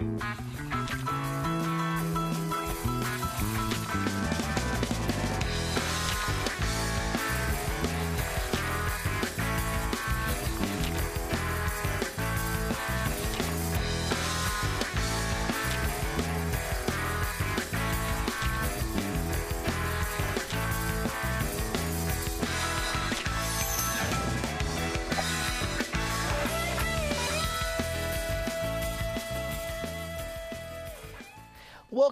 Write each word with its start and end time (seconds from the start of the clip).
Bye. 0.00 0.49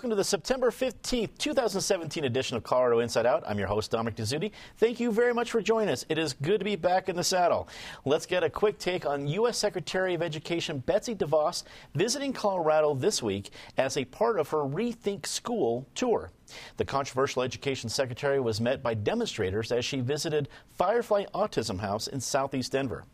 Welcome 0.09 0.17
to 0.17 0.21
the 0.21 0.25
September 0.25 0.71
15th, 0.71 1.37
2017 1.37 2.25
edition 2.25 2.57
of 2.57 2.63
Colorado 2.63 3.01
Inside 3.01 3.27
Out. 3.27 3.45
I'm 3.47 3.59
your 3.59 3.69
host, 3.69 3.91
Dominic 3.91 4.17
Dezzutti. 4.17 4.53
Thank 4.79 5.01
you 5.01 5.13
very 5.13 5.35
much 5.35 5.51
for 5.51 5.61
joining 5.61 5.91
us. 5.91 6.07
It 6.09 6.17
is 6.17 6.33
good 6.33 6.61
to 6.61 6.65
be 6.65 6.77
back 6.77 7.11
in 7.11 7.17
the 7.17 7.23
saddle. 7.23 7.69
Let's 8.07 8.25
get 8.25 8.43
a 8.43 8.49
quick 8.49 8.79
take 8.79 9.05
on 9.05 9.29
U.S. 9.29 9.59
Secretary 9.59 10.15
of 10.15 10.23
Education 10.23 10.79
Betsy 10.79 11.15
DeVos 11.15 11.65
visiting 11.95 12.33
Colorado 12.33 12.95
this 12.95 13.23
week 13.23 13.51
as 13.77 13.99
a 13.99 14.07
part 14.07 14.41
of 14.41 14.49
her 14.49 14.65
Rethink 14.65 15.27
School 15.27 15.87
tour. 15.95 16.31
The 16.79 16.87
controversial 16.87 17.43
education 17.43 17.91
secretary 17.91 18.41
was 18.41 18.63
met 18.63 18.83
by 18.83 18.95
demonstrators 18.95 19.71
as 19.73 19.85
she 19.85 20.01
visited 20.01 20.49
Firefly 20.71 21.27
Autism 21.35 21.81
House 21.81 22.07
in 22.07 22.23
southeast 22.23 22.73
Denver. 22.73 23.05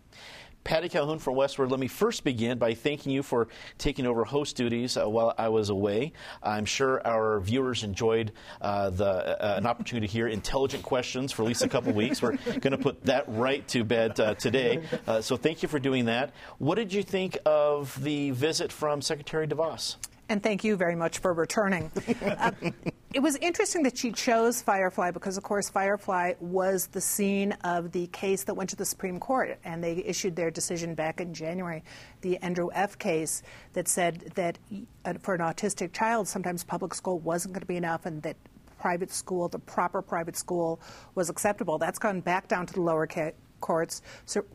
Patty 0.64 0.88
Calhoun 0.88 1.18
from 1.18 1.34
Westword, 1.34 1.70
let 1.70 1.78
me 1.78 1.88
first 1.88 2.24
begin 2.24 2.56
by 2.58 2.72
thanking 2.72 3.12
you 3.12 3.22
for 3.22 3.48
taking 3.76 4.06
over 4.06 4.24
host 4.24 4.56
duties 4.56 4.96
uh, 4.96 5.06
while 5.06 5.34
I 5.36 5.50
was 5.50 5.68
away. 5.68 6.14
I'm 6.42 6.64
sure 6.64 7.06
our 7.06 7.38
viewers 7.40 7.84
enjoyed 7.84 8.32
uh, 8.62 8.88
the, 8.88 9.04
uh, 9.44 9.56
an 9.58 9.66
opportunity 9.66 10.06
to 10.06 10.12
hear 10.12 10.26
intelligent 10.26 10.82
questions 10.82 11.32
for 11.32 11.42
at 11.42 11.48
least 11.48 11.62
a 11.62 11.68
couple 11.68 11.92
weeks. 11.94 12.22
We're 12.22 12.36
going 12.36 12.72
to 12.72 12.78
put 12.78 13.04
that 13.04 13.24
right 13.28 13.66
to 13.68 13.84
bed 13.84 14.18
uh, 14.18 14.34
today. 14.34 14.82
Uh, 15.06 15.20
so 15.20 15.36
thank 15.36 15.62
you 15.62 15.68
for 15.68 15.78
doing 15.78 16.06
that. 16.06 16.32
What 16.56 16.76
did 16.76 16.94
you 16.94 17.02
think 17.02 17.36
of 17.44 18.02
the 18.02 18.30
visit 18.30 18.72
from 18.72 19.02
Secretary 19.02 19.46
DeVos? 19.46 19.96
And 20.30 20.42
thank 20.42 20.64
you 20.64 20.76
very 20.76 20.96
much 20.96 21.18
for 21.18 21.34
returning. 21.34 21.90
it 23.14 23.22
was 23.22 23.36
interesting 23.36 23.84
that 23.84 23.96
she 23.96 24.10
chose 24.10 24.60
Firefly 24.60 25.12
because, 25.12 25.36
of 25.36 25.44
course, 25.44 25.70
Firefly 25.70 26.32
was 26.40 26.88
the 26.88 27.00
scene 27.00 27.52
of 27.62 27.92
the 27.92 28.08
case 28.08 28.42
that 28.42 28.54
went 28.54 28.70
to 28.70 28.76
the 28.76 28.84
Supreme 28.84 29.20
Court, 29.20 29.56
and 29.64 29.82
they 29.84 30.02
issued 30.04 30.34
their 30.34 30.50
decision 30.50 30.96
back 30.96 31.20
in 31.20 31.32
January, 31.32 31.84
the 32.22 32.38
Endrew 32.42 32.70
F. 32.74 32.98
case 32.98 33.44
that 33.74 33.86
said 33.86 34.32
that 34.34 34.58
uh, 35.04 35.14
for 35.22 35.32
an 35.32 35.40
autistic 35.40 35.92
child, 35.92 36.26
sometimes 36.26 36.64
public 36.64 36.92
school 36.92 37.20
wasn't 37.20 37.54
going 37.54 37.60
to 37.60 37.66
be 37.66 37.76
enough, 37.76 38.04
and 38.04 38.20
that 38.22 38.36
private 38.80 39.12
school, 39.12 39.48
the 39.48 39.60
proper 39.60 40.02
private 40.02 40.36
school, 40.36 40.80
was 41.14 41.30
acceptable. 41.30 41.78
That's 41.78 42.00
gone 42.00 42.20
back 42.20 42.48
down 42.48 42.66
to 42.66 42.74
the 42.74 42.80
lower 42.80 43.06
ca- 43.06 43.30
courts 43.64 44.02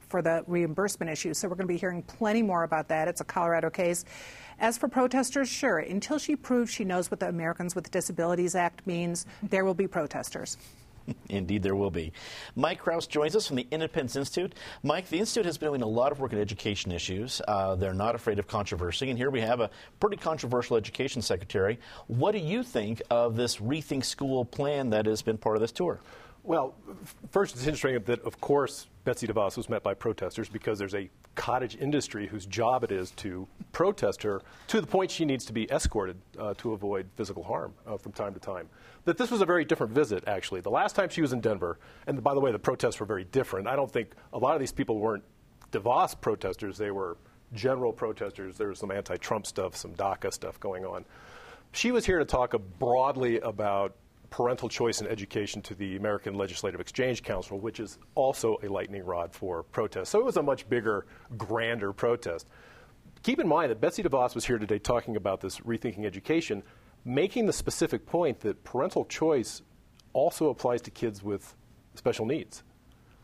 for 0.07 0.21
the 0.21 0.43
reimbursement 0.45 1.11
issue. 1.11 1.33
So 1.33 1.47
we're 1.47 1.55
going 1.55 1.67
to 1.67 1.73
be 1.73 1.79
hearing 1.79 2.03
plenty 2.03 2.43
more 2.43 2.63
about 2.63 2.87
that. 2.89 3.07
It's 3.07 3.21
a 3.21 3.25
Colorado 3.25 3.71
case. 3.71 4.05
As 4.59 4.77
for 4.77 4.87
protesters, 4.87 5.49
sure, 5.49 5.79
until 5.79 6.19
she 6.19 6.35
proves 6.35 6.71
she 6.71 6.83
knows 6.83 7.09
what 7.09 7.19
the 7.19 7.27
Americans 7.27 7.73
with 7.73 7.89
Disabilities 7.89 8.53
Act 8.53 8.85
means, 8.85 9.25
there 9.41 9.65
will 9.65 9.73
be 9.73 9.87
protesters. 9.87 10.57
Indeed, 11.29 11.63
there 11.63 11.75
will 11.75 11.89
be. 11.89 12.11
Mike 12.55 12.79
Krause 12.79 13.07
joins 13.07 13.35
us 13.35 13.47
from 13.47 13.55
the 13.55 13.67
Independence 13.71 14.15
Institute. 14.15 14.53
Mike, 14.83 15.09
the 15.09 15.17
Institute 15.17 15.45
has 15.45 15.57
been 15.57 15.69
doing 15.69 15.81
a 15.81 15.87
lot 15.87 16.11
of 16.11 16.19
work 16.19 16.33
in 16.33 16.39
education 16.39 16.91
issues. 16.91 17.41
Uh, 17.47 17.75
they're 17.75 17.93
not 17.95 18.13
afraid 18.13 18.37
of 18.37 18.47
controversy, 18.47 19.09
and 19.09 19.17
here 19.17 19.31
we 19.31 19.41
have 19.41 19.59
a 19.59 19.71
pretty 19.99 20.17
controversial 20.17 20.77
education 20.77 21.21
secretary. 21.21 21.79
What 22.07 22.33
do 22.33 22.39
you 22.39 22.61
think 22.61 23.01
of 23.09 23.35
this 23.35 23.57
Rethink 23.57 24.05
School 24.05 24.45
plan 24.45 24.91
that 24.91 25.07
has 25.07 25.23
been 25.23 25.37
part 25.37 25.55
of 25.55 25.61
this 25.61 25.71
tour? 25.71 25.99
Well, 26.43 26.73
first, 27.31 27.55
it's 27.55 27.67
interesting 27.67 28.01
that, 28.05 28.21
of 28.23 28.39
course, 28.39 28.87
Betsy 29.09 29.25
DeVos 29.25 29.57
was 29.57 29.69
met 29.69 29.81
by 29.81 29.95
protesters 29.95 30.49
because 30.49 30.77
there's 30.77 30.93
a 30.93 31.09
cottage 31.33 31.75
industry 31.77 32.27
whose 32.27 32.45
job 32.45 32.83
it 32.83 32.91
is 32.91 33.09
to 33.13 33.47
protest 33.71 34.21
her 34.21 34.39
to 34.67 34.79
the 34.79 34.85
point 34.85 35.09
she 35.09 35.25
needs 35.25 35.45
to 35.45 35.51
be 35.51 35.67
escorted 35.71 36.15
uh, 36.37 36.53
to 36.59 36.73
avoid 36.73 37.09
physical 37.15 37.41
harm 37.41 37.73
uh, 37.87 37.97
from 37.97 38.11
time 38.11 38.35
to 38.35 38.39
time. 38.39 38.69
That 39.05 39.17
this 39.17 39.31
was 39.31 39.41
a 39.41 39.47
very 39.47 39.65
different 39.65 39.93
visit, 39.93 40.25
actually. 40.27 40.61
The 40.61 40.69
last 40.69 40.95
time 40.95 41.09
she 41.09 41.21
was 41.23 41.33
in 41.33 41.41
Denver, 41.41 41.79
and 42.05 42.21
by 42.21 42.35
the 42.35 42.39
way, 42.39 42.51
the 42.51 42.59
protests 42.59 42.99
were 42.99 43.07
very 43.07 43.23
different. 43.23 43.67
I 43.67 43.75
don't 43.75 43.91
think 43.91 44.11
a 44.31 44.37
lot 44.37 44.53
of 44.53 44.59
these 44.59 44.71
people 44.71 44.99
weren't 44.99 45.23
DeVos 45.71 46.21
protesters, 46.21 46.77
they 46.77 46.91
were 46.91 47.17
general 47.55 47.91
protesters. 47.91 48.57
There 48.57 48.67
was 48.67 48.77
some 48.77 48.91
anti 48.91 49.17
Trump 49.17 49.47
stuff, 49.47 49.75
some 49.75 49.95
DACA 49.95 50.31
stuff 50.31 50.59
going 50.59 50.85
on. 50.85 51.03
She 51.71 51.89
was 51.91 52.05
here 52.05 52.19
to 52.19 52.25
talk 52.25 52.53
broadly 52.77 53.39
about 53.39 53.95
parental 54.29 54.69
choice 54.69 55.01
in 55.01 55.07
education 55.07 55.61
to 55.63 55.75
the 55.75 55.95
American 55.95 56.35
Legislative 56.35 56.79
Exchange 56.79 57.23
Council, 57.23 57.59
which 57.59 57.79
is 57.79 57.97
also 58.15 58.57
a 58.63 58.67
lightning 58.67 59.03
rod 59.03 59.33
for 59.33 59.63
protest. 59.63 60.11
So 60.11 60.19
it 60.19 60.25
was 60.25 60.37
a 60.37 60.43
much 60.43 60.67
bigger, 60.69 61.05
grander 61.37 61.93
protest. 61.93 62.47
Keep 63.23 63.39
in 63.39 63.47
mind 63.47 63.71
that 63.71 63.81
Betsy 63.81 64.03
DeVos 64.03 64.35
was 64.35 64.45
here 64.45 64.57
today 64.57 64.79
talking 64.79 65.15
about 65.15 65.41
this 65.41 65.59
rethinking 65.59 66.05
education, 66.05 66.63
making 67.05 67.45
the 67.45 67.53
specific 67.53 68.05
point 68.05 68.39
that 68.41 68.63
parental 68.63 69.05
choice 69.05 69.61
also 70.13 70.49
applies 70.49 70.81
to 70.83 70.91
kids 70.91 71.23
with 71.23 71.55
special 71.95 72.25
needs. 72.25 72.63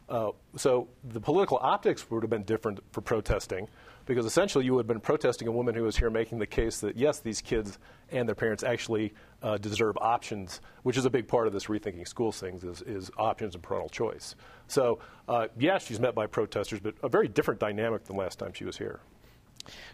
Uh, 0.10 0.32
so 0.56 0.88
the 1.04 1.20
political 1.20 1.58
optics 1.62 2.10
would 2.12 2.22
have 2.22 2.30
been 2.30 2.44
different 2.44 2.80
for 2.92 3.02
protesting 3.02 3.68
because 4.06 4.26
essentially 4.26 4.66
you 4.66 4.74
would 4.74 4.82
have 4.82 4.88
been 4.88 5.00
protesting 5.00 5.48
a 5.48 5.52
woman 5.52 5.76
who 5.76 5.84
was 5.84 5.98
here 5.98 6.10
making 6.10 6.40
the 6.40 6.48
case 6.48 6.80
that 6.80 6.96
yes, 6.96 7.20
these 7.20 7.42
kids 7.42 7.80
and 8.12 8.28
their 8.28 8.36
parents 8.36 8.64
actually 8.64 9.14
uh, 9.42 9.58
deserve 9.58 9.98
options, 10.00 10.62
which 10.84 10.98
is 10.98 11.06
a 11.06 11.10
big 11.10 11.28
part 11.28 11.48
of 11.48 11.54
this 11.54 11.66
rethinking 11.66 12.08
schools 12.08 12.40
things 12.40 12.64
is, 12.64 12.82
is 12.84 13.12
options 13.18 13.56
and 13.56 13.64
parental 13.64 13.90
choice. 13.90 14.36
So 14.68 15.00
uh, 15.28 15.48
yes, 15.58 15.86
she's 15.86 16.00
met 16.00 16.16
by 16.16 16.28
protesters, 16.28 16.80
but 16.80 16.96
a 17.04 17.10
very 17.10 17.28
different 17.28 17.60
dynamic 17.60 18.04
than 18.06 18.16
last 18.16 18.40
time 18.40 18.54
she 18.54 18.66
was 18.66 18.78
here. 18.78 19.00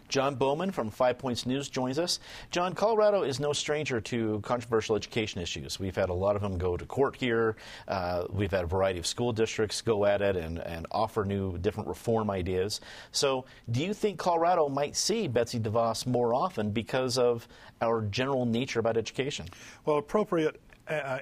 John 0.08 0.34
Bowman 0.34 0.70
from 0.70 0.90
Five 0.90 1.18
Points 1.18 1.46
News 1.46 1.68
joins 1.68 1.98
us. 1.98 2.20
John, 2.50 2.74
Colorado 2.74 3.22
is 3.22 3.40
no 3.40 3.52
stranger 3.52 4.00
to 4.00 4.40
controversial 4.40 4.96
education 4.96 5.40
issues. 5.40 5.80
We've 5.80 5.96
had 5.96 6.10
a 6.10 6.14
lot 6.14 6.36
of 6.36 6.42
them 6.42 6.58
go 6.58 6.76
to 6.76 6.84
court 6.84 7.16
here. 7.16 7.56
Uh, 7.88 8.24
we've 8.30 8.50
had 8.50 8.64
a 8.64 8.66
variety 8.66 8.98
of 8.98 9.06
school 9.06 9.32
districts 9.32 9.80
go 9.80 10.04
at 10.04 10.20
it 10.22 10.36
and, 10.36 10.58
and 10.58 10.86
offer 10.90 11.24
new, 11.24 11.56
different 11.58 11.88
reform 11.88 12.30
ideas. 12.30 12.80
So, 13.10 13.44
do 13.70 13.82
you 13.82 13.94
think 13.94 14.18
Colorado 14.18 14.68
might 14.68 14.96
see 14.96 15.28
Betsy 15.28 15.58
DeVos 15.58 16.06
more 16.06 16.34
often 16.34 16.70
because 16.70 17.18
of 17.18 17.48
our 17.80 18.02
general 18.02 18.46
nature 18.46 18.80
about 18.80 18.96
education? 18.96 19.46
Well, 19.84 19.98
appropriate 19.98 20.60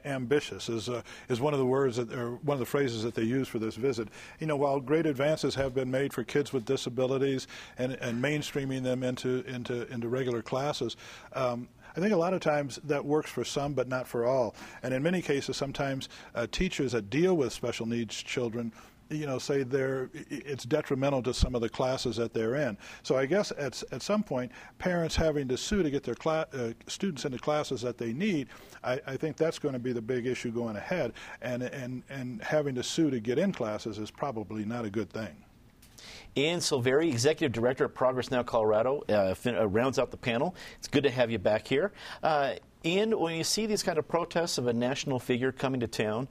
ambitious 0.04 0.69
is 0.69 0.88
uh, 0.88 1.03
is 1.28 1.41
one 1.41 1.53
of 1.53 1.58
the 1.58 1.66
words 1.66 1.97
that 1.97 2.12
or 2.12 2.32
one 2.42 2.54
of 2.54 2.60
the 2.60 2.66
phrases 2.66 3.03
that 3.03 3.14
they 3.14 3.22
use 3.22 3.48
for 3.48 3.58
this 3.58 3.76
visit. 3.76 4.08
You 4.38 4.47
know, 4.47 4.56
while 4.56 4.81
great 4.81 5.06
advances 5.06 5.54
have 5.54 5.75
been 5.75 5.91
made 5.91 6.12
for 6.12 6.25
kids 6.25 6.53
with 6.53 6.64
disabilities 6.64 7.47
and, 7.78 7.92
and 7.94 8.22
mainstreaming 8.22 8.82
them 8.82 9.03
into 9.03 9.44
into 9.47 9.91
into 9.92 10.08
regular 10.08 10.42
classes. 10.42 10.97
Um, 11.32 11.69
I 11.97 12.00
think 12.00 12.12
a 12.12 12.16
lot 12.16 12.34
of 12.34 12.41
times 12.41 12.78
that 12.84 13.04
works 13.04 13.31
for 13.31 13.44
some, 13.44 13.75
but 13.75 13.88
not 13.88 14.06
for 14.06 14.25
all. 14.25 14.54
And 14.82 14.94
in 14.94 15.03
many 15.03 15.20
cases, 15.20 15.56
sometimes 15.56 16.08
uh, 16.34 16.47
teachers 16.50 16.92
that 16.92 17.10
deal 17.10 17.37
with 17.37 17.52
special 17.52 17.84
needs 17.84 18.14
children 18.22 18.72
you 19.10 19.26
know, 19.26 19.38
say 19.38 19.62
they're 19.65 20.09
it's 20.31 20.65
detrimental 20.65 21.22
to 21.25 21.34
some 21.34 21.54
of 21.54 21.60
the 21.60 21.69
classes 21.69 22.16
that 22.16 22.32
they're 22.32 22.54
in. 22.54 22.78
So 23.03 23.16
I 23.16 23.26
guess 23.26 23.53
at 23.59 23.82
at 23.93 24.03
some 24.03 24.22
point, 24.22 24.53
parents 24.78 25.16
having 25.16 25.48
to 25.48 25.56
sue 25.56 25.82
to 25.82 25.91
get 25.91 26.03
their 26.03 26.15
cla- 26.15 26.47
uh, 26.54 26.71
students 26.87 27.25
into 27.25 27.38
classes 27.38 27.82
that 27.82 27.99
they 27.99 28.12
need, 28.12 28.49
I, 28.84 29.00
I 29.06 29.16
think 29.16 29.37
that's 29.37 29.59
going 29.59 29.75
to 29.75 29.78
be 29.81 29.93
the 29.93 30.03
big 30.03 30.26
issue 30.26 30.50
going 30.50 30.76
ahead. 30.76 31.12
And 31.43 31.62
and 31.65 32.02
and 32.08 32.43
having 32.43 32.75
to 32.76 32.82
sue 32.82 33.11
to 33.11 33.20
get 33.20 33.38
in 33.38 33.52
classes 33.52 33.99
is 33.99 34.11
probably 34.11 34.64
not 34.64 34.85
a 34.85 34.90
good 34.90 35.11
thing. 35.11 35.37
Ian 36.37 36.61
Silverii, 36.61 37.11
Executive 37.11 37.52
Director 37.52 37.85
at 37.85 37.94
Progress 37.94 38.31
Now 38.31 38.43
Colorado, 38.43 39.02
uh, 39.08 39.35
fin- 39.35 39.56
uh, 39.56 39.67
rounds 39.67 39.99
out 39.99 40.11
the 40.11 40.17
panel. 40.17 40.55
It's 40.79 40.88
good 40.88 41.02
to 41.02 41.11
have 41.11 41.31
you 41.31 41.38
back 41.38 41.67
here. 41.67 41.93
Uh, 42.23 42.55
and 42.85 43.15
when 43.15 43.35
you 43.35 43.44
see 43.44 43.67
these 43.67 43.82
kind 43.82 43.99
of 43.99 44.09
protests 44.09 44.56
of 44.56 44.67
a 44.67 44.73
national 44.73 45.19
figure 45.19 45.53
coming 45.53 45.81
to 45.81 45.87
town, 45.87 46.29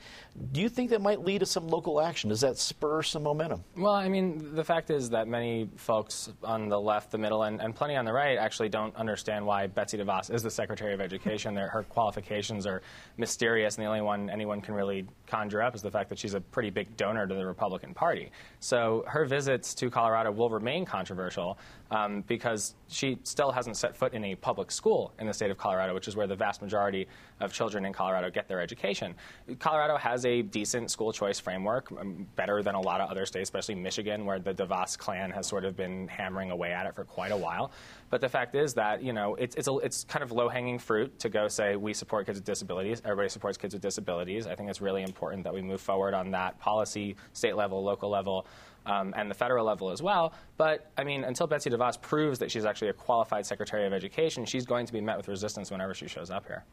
do 0.52 0.62
you 0.62 0.70
think 0.70 0.90
that 0.90 1.02
might 1.02 1.24
lead 1.24 1.40
to 1.40 1.46
some 1.46 1.68
local 1.68 2.02
action? 2.02 2.30
Does 2.30 2.42
that 2.42 2.58
spur 2.58 3.04
some 3.04 3.24
momentum? 3.24 3.64
Well, 3.78 3.94
I 3.94 4.10
mean, 4.10 4.56
the 4.56 4.64
fact 4.64 4.90
is 4.90 5.12
that 5.12 5.28
many 5.28 5.70
folks 5.76 6.32
on 6.44 6.68
the 6.70 6.80
left, 6.80 7.12
the 7.12 7.18
middle, 7.20 7.44
and, 7.44 7.62
and 7.62 7.76
plenty 7.76 7.96
on 7.96 8.06
the 8.06 8.14
right 8.14 8.38
actually 8.38 8.70
don't 8.70 8.96
understand 8.96 9.46
why 9.46 9.68
Betsy 9.68 9.98
DeVos 9.98 10.34
is 10.34 10.42
the 10.42 10.50
Secretary 10.50 10.94
of 10.94 11.02
Education. 11.02 11.56
her 11.56 11.86
qualifications 11.90 12.66
are 12.66 12.82
mysterious, 13.18 13.76
and 13.76 13.84
the 13.84 13.88
only 13.88 14.02
one 14.02 14.30
anyone 14.30 14.60
can 14.62 14.74
really 14.74 15.06
conjure 15.28 15.62
up 15.62 15.76
is 15.76 15.82
the 15.82 15.92
fact 15.92 16.10
that 16.10 16.18
she's 16.18 16.34
a 16.34 16.42
pretty 16.42 16.72
big 16.72 16.96
donor 16.98 17.28
to 17.28 17.36
the 17.36 17.46
Republican 17.46 17.94
Party. 17.94 18.32
So 18.60 19.04
her 19.08 19.26
visits 19.26 19.76
to 19.76 19.90
Colorado 19.92 20.32
will 20.32 20.50
remain 20.50 20.86
controversial 20.86 21.60
um, 21.92 22.24
because 22.28 22.76
she 22.88 23.20
still 23.24 23.52
hasn't 23.52 23.78
set 23.78 23.96
foot 23.96 24.14
in 24.14 24.24
a 24.26 24.36
public 24.36 24.72
school 24.72 25.14
in 25.20 25.28
the 25.28 25.34
state 25.34 25.52
of 25.52 25.58
Colorado, 25.58 25.94
which 25.94 26.08
is 26.08 26.16
where 26.16 26.28
the 26.28 26.36
vast 26.40 26.62
majority 26.62 27.08
of 27.40 27.54
children 27.54 27.86
in 27.86 27.94
Colorado 27.94 28.30
get 28.30 28.48
their 28.48 28.62
education. 28.62 29.16
Colorado 29.60 29.98
has 29.98 30.26
a 30.26 30.42
decent 30.42 30.92
school 30.92 31.12
choice 31.12 31.40
framework, 31.40 31.92
um, 31.92 32.28
better 32.36 32.62
than 32.62 32.76
a 32.76 32.82
lot 32.82 33.02
of 33.02 33.10
other 33.10 33.26
states, 33.26 33.48
especially 33.48 33.76
Michigan, 33.76 34.26
where 34.26 34.40
the 34.40 34.54
DeVos 34.54 34.98
clan 34.98 35.32
has 35.32 35.48
sort 35.48 35.66
of 35.66 35.76
been 35.76 36.08
hammering 36.08 36.52
away 36.52 36.72
at 36.72 36.86
it 36.86 36.96
for 36.96 37.04
quite 37.04 37.32
a 37.32 37.38
while. 37.38 37.72
But 38.10 38.22
the 38.22 38.30
fact 38.30 38.56
is 38.56 38.74
that 38.74 39.04
you 39.04 39.14
know 39.14 39.36
it's 39.36 39.56
it's, 39.56 39.68
a, 39.68 39.78
it's 39.78 40.04
kind 40.04 40.24
of 40.24 40.32
low 40.32 40.50
hanging 40.50 40.80
fruit 40.80 41.18
to 41.20 41.30
go 41.30 41.48
say 41.48 41.76
we 41.76 41.94
support 41.94 42.26
kids 42.26 42.40
with 42.40 42.46
disabilities. 42.46 43.02
Everybody 43.04 43.30
supports 43.30 43.58
kids 43.58 43.74
with 43.74 43.82
disabilities. 43.82 44.48
I 44.48 44.56
think 44.56 44.70
it's 44.70 44.82
really 44.82 45.04
important 45.04 45.44
that 45.44 45.54
we 45.54 45.62
move 45.62 45.82
forward 45.82 46.14
on 46.14 46.32
that 46.32 46.60
policy, 46.60 47.16
state 47.34 47.56
level, 47.56 47.84
local 47.84 48.10
level. 48.10 48.46
Um, 48.86 49.14
and 49.16 49.30
the 49.30 49.36
federal 49.36 49.66
level 49.66 49.92
as 49.92 50.02
well. 50.02 50.34
But 50.58 50.90
I 50.98 51.04
mean, 51.04 51.24
until 51.24 51.46
Betsy 51.48 51.70
DeVos 51.70 52.02
proves 52.02 52.40
that 52.40 52.50
she's 52.50 52.66
actually 52.66 52.88
a 52.88 52.94
qualified 52.94 53.46
Secretary 53.46 53.86
of 53.86 53.94
Education, 53.94 54.46
she's 54.46 54.66
going 54.66 54.88
to 54.88 54.94
be 54.94 55.02
met 55.02 55.18
with 55.18 55.28
resistance 55.28 55.70
whenever 55.70 55.94
she 55.94 56.08
shows 56.08 56.32
up 56.32 56.48
here. 56.48 56.64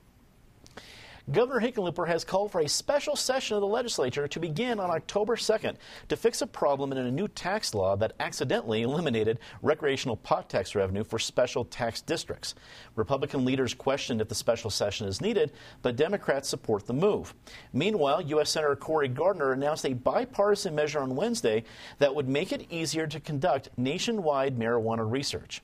Governor 1.32 1.60
Hickenlooper 1.60 2.06
has 2.06 2.22
called 2.22 2.52
for 2.52 2.60
a 2.60 2.68
special 2.68 3.16
session 3.16 3.56
of 3.56 3.60
the 3.60 3.66
legislature 3.66 4.28
to 4.28 4.38
begin 4.38 4.78
on 4.78 4.92
October 4.92 5.34
2nd 5.34 5.74
to 6.08 6.16
fix 6.16 6.40
a 6.40 6.46
problem 6.46 6.92
in 6.92 6.98
a 6.98 7.10
new 7.10 7.26
tax 7.26 7.74
law 7.74 7.96
that 7.96 8.12
accidentally 8.20 8.82
eliminated 8.82 9.40
recreational 9.60 10.18
pot 10.18 10.48
tax 10.48 10.76
revenue 10.76 11.02
for 11.02 11.18
special 11.18 11.64
tax 11.64 12.00
districts. 12.00 12.54
Republican 12.94 13.44
leaders 13.44 13.74
questioned 13.74 14.20
if 14.20 14.28
the 14.28 14.36
special 14.36 14.70
session 14.70 15.08
is 15.08 15.20
needed, 15.20 15.50
but 15.82 15.96
Democrats 15.96 16.48
support 16.48 16.86
the 16.86 16.92
move. 16.92 17.34
Meanwhile, 17.72 18.22
U.S. 18.22 18.50
Senator 18.50 18.76
Cory 18.76 19.08
Gardner 19.08 19.50
announced 19.50 19.84
a 19.84 19.94
bipartisan 19.94 20.76
measure 20.76 21.00
on 21.00 21.16
Wednesday 21.16 21.64
that 21.98 22.14
would 22.14 22.28
make 22.28 22.52
it 22.52 22.70
easier 22.70 23.08
to 23.08 23.18
conduct 23.18 23.70
nationwide 23.76 24.56
marijuana 24.56 25.10
research. 25.10 25.60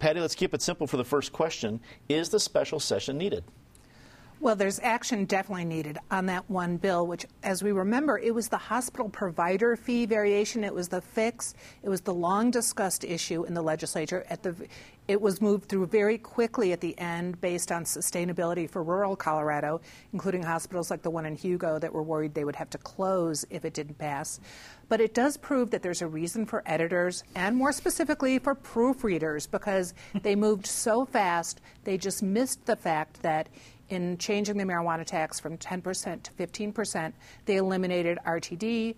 Patty, 0.00 0.18
let's 0.18 0.34
keep 0.34 0.54
it 0.54 0.62
simple 0.62 0.88
for 0.88 0.96
the 0.96 1.04
first 1.04 1.32
question. 1.32 1.78
Is 2.08 2.30
the 2.30 2.40
special 2.40 2.80
session 2.80 3.16
needed? 3.16 3.44
Well, 4.40 4.54
there's 4.54 4.78
action 4.78 5.24
definitely 5.24 5.64
needed 5.64 5.98
on 6.12 6.26
that 6.26 6.48
one 6.48 6.76
bill, 6.76 7.08
which, 7.08 7.26
as 7.42 7.64
we 7.64 7.72
remember, 7.72 8.18
it 8.18 8.32
was 8.32 8.46
the 8.46 8.56
hospital 8.56 9.08
provider 9.08 9.74
fee 9.74 10.06
variation. 10.06 10.62
It 10.62 10.72
was 10.72 10.88
the 10.88 11.00
fix. 11.00 11.54
It 11.82 11.88
was 11.88 12.02
the 12.02 12.14
long 12.14 12.52
discussed 12.52 13.02
issue 13.02 13.42
in 13.44 13.54
the 13.54 13.62
legislature. 13.62 14.24
At 14.30 14.44
the, 14.44 14.54
it 15.08 15.20
was 15.20 15.40
moved 15.40 15.68
through 15.68 15.86
very 15.86 16.18
quickly 16.18 16.72
at 16.72 16.80
the 16.80 16.96
end 17.00 17.40
based 17.40 17.72
on 17.72 17.82
sustainability 17.82 18.70
for 18.70 18.84
rural 18.84 19.16
Colorado, 19.16 19.80
including 20.12 20.44
hospitals 20.44 20.88
like 20.88 21.02
the 21.02 21.10
one 21.10 21.26
in 21.26 21.34
Hugo 21.34 21.80
that 21.80 21.92
were 21.92 22.04
worried 22.04 22.34
they 22.34 22.44
would 22.44 22.56
have 22.56 22.70
to 22.70 22.78
close 22.78 23.44
if 23.50 23.64
it 23.64 23.74
didn't 23.74 23.98
pass. 23.98 24.38
But 24.88 25.00
it 25.00 25.14
does 25.14 25.36
prove 25.36 25.72
that 25.72 25.82
there's 25.82 26.00
a 26.00 26.06
reason 26.06 26.46
for 26.46 26.62
editors 26.64 27.24
and 27.34 27.56
more 27.56 27.72
specifically 27.72 28.38
for 28.38 28.54
proofreaders 28.54 29.50
because 29.50 29.94
they 30.22 30.36
moved 30.36 30.66
so 30.66 31.04
fast, 31.04 31.60
they 31.82 31.98
just 31.98 32.22
missed 32.22 32.66
the 32.66 32.76
fact 32.76 33.20
that 33.22 33.48
in 33.90 34.18
changing 34.18 34.56
the 34.56 34.64
marijuana 34.64 35.04
tax 35.04 35.40
from 35.40 35.56
10% 35.58 36.22
to 36.22 36.32
15%, 36.32 37.12
they 37.44 37.56
eliminated 37.56 38.18
RTD, 38.26 38.94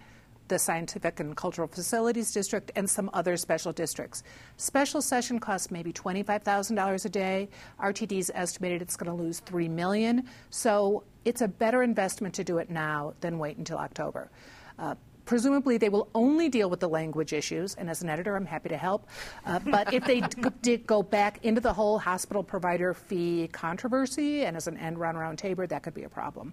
the 0.48 0.58
Scientific 0.58 1.20
and 1.20 1.36
Cultural 1.36 1.68
Facilities 1.68 2.32
District, 2.32 2.72
and 2.74 2.90
some 2.90 3.08
other 3.12 3.36
special 3.36 3.72
districts. 3.72 4.22
Special 4.56 5.00
session 5.00 5.38
costs 5.38 5.70
maybe 5.70 5.92
$25,000 5.92 7.04
a 7.04 7.08
day. 7.08 7.48
RTD's 7.80 8.30
estimated 8.34 8.82
it's 8.82 8.96
going 8.96 9.16
to 9.16 9.22
lose 9.22 9.40
3 9.40 9.68
million. 9.68 10.24
So 10.50 11.04
it's 11.24 11.40
a 11.40 11.48
better 11.48 11.82
investment 11.82 12.34
to 12.34 12.44
do 12.44 12.58
it 12.58 12.68
now 12.68 13.14
than 13.20 13.38
wait 13.38 13.58
until 13.58 13.78
October. 13.78 14.30
Uh, 14.78 14.96
Presumably, 15.30 15.78
they 15.78 15.90
will 15.90 16.08
only 16.12 16.48
deal 16.48 16.68
with 16.68 16.80
the 16.80 16.88
language 16.88 17.32
issues, 17.32 17.76
and 17.76 17.88
as 17.88 18.02
an 18.02 18.08
editor, 18.08 18.34
I'm 18.34 18.44
happy 18.44 18.68
to 18.68 18.76
help. 18.76 19.06
Uh, 19.46 19.60
but 19.60 19.94
if 19.94 20.04
they 20.04 20.22
did 20.62 20.88
go 20.88 21.04
back 21.04 21.44
into 21.44 21.60
the 21.60 21.72
whole 21.72 22.00
hospital 22.00 22.42
provider 22.42 22.92
fee 22.92 23.48
controversy, 23.52 24.44
and 24.44 24.56
as 24.56 24.66
an 24.66 24.76
end 24.76 24.98
run 24.98 25.14
around 25.14 25.38
TABOR, 25.38 25.68
that 25.68 25.84
could 25.84 25.94
be 25.94 26.02
a 26.02 26.08
problem. 26.08 26.52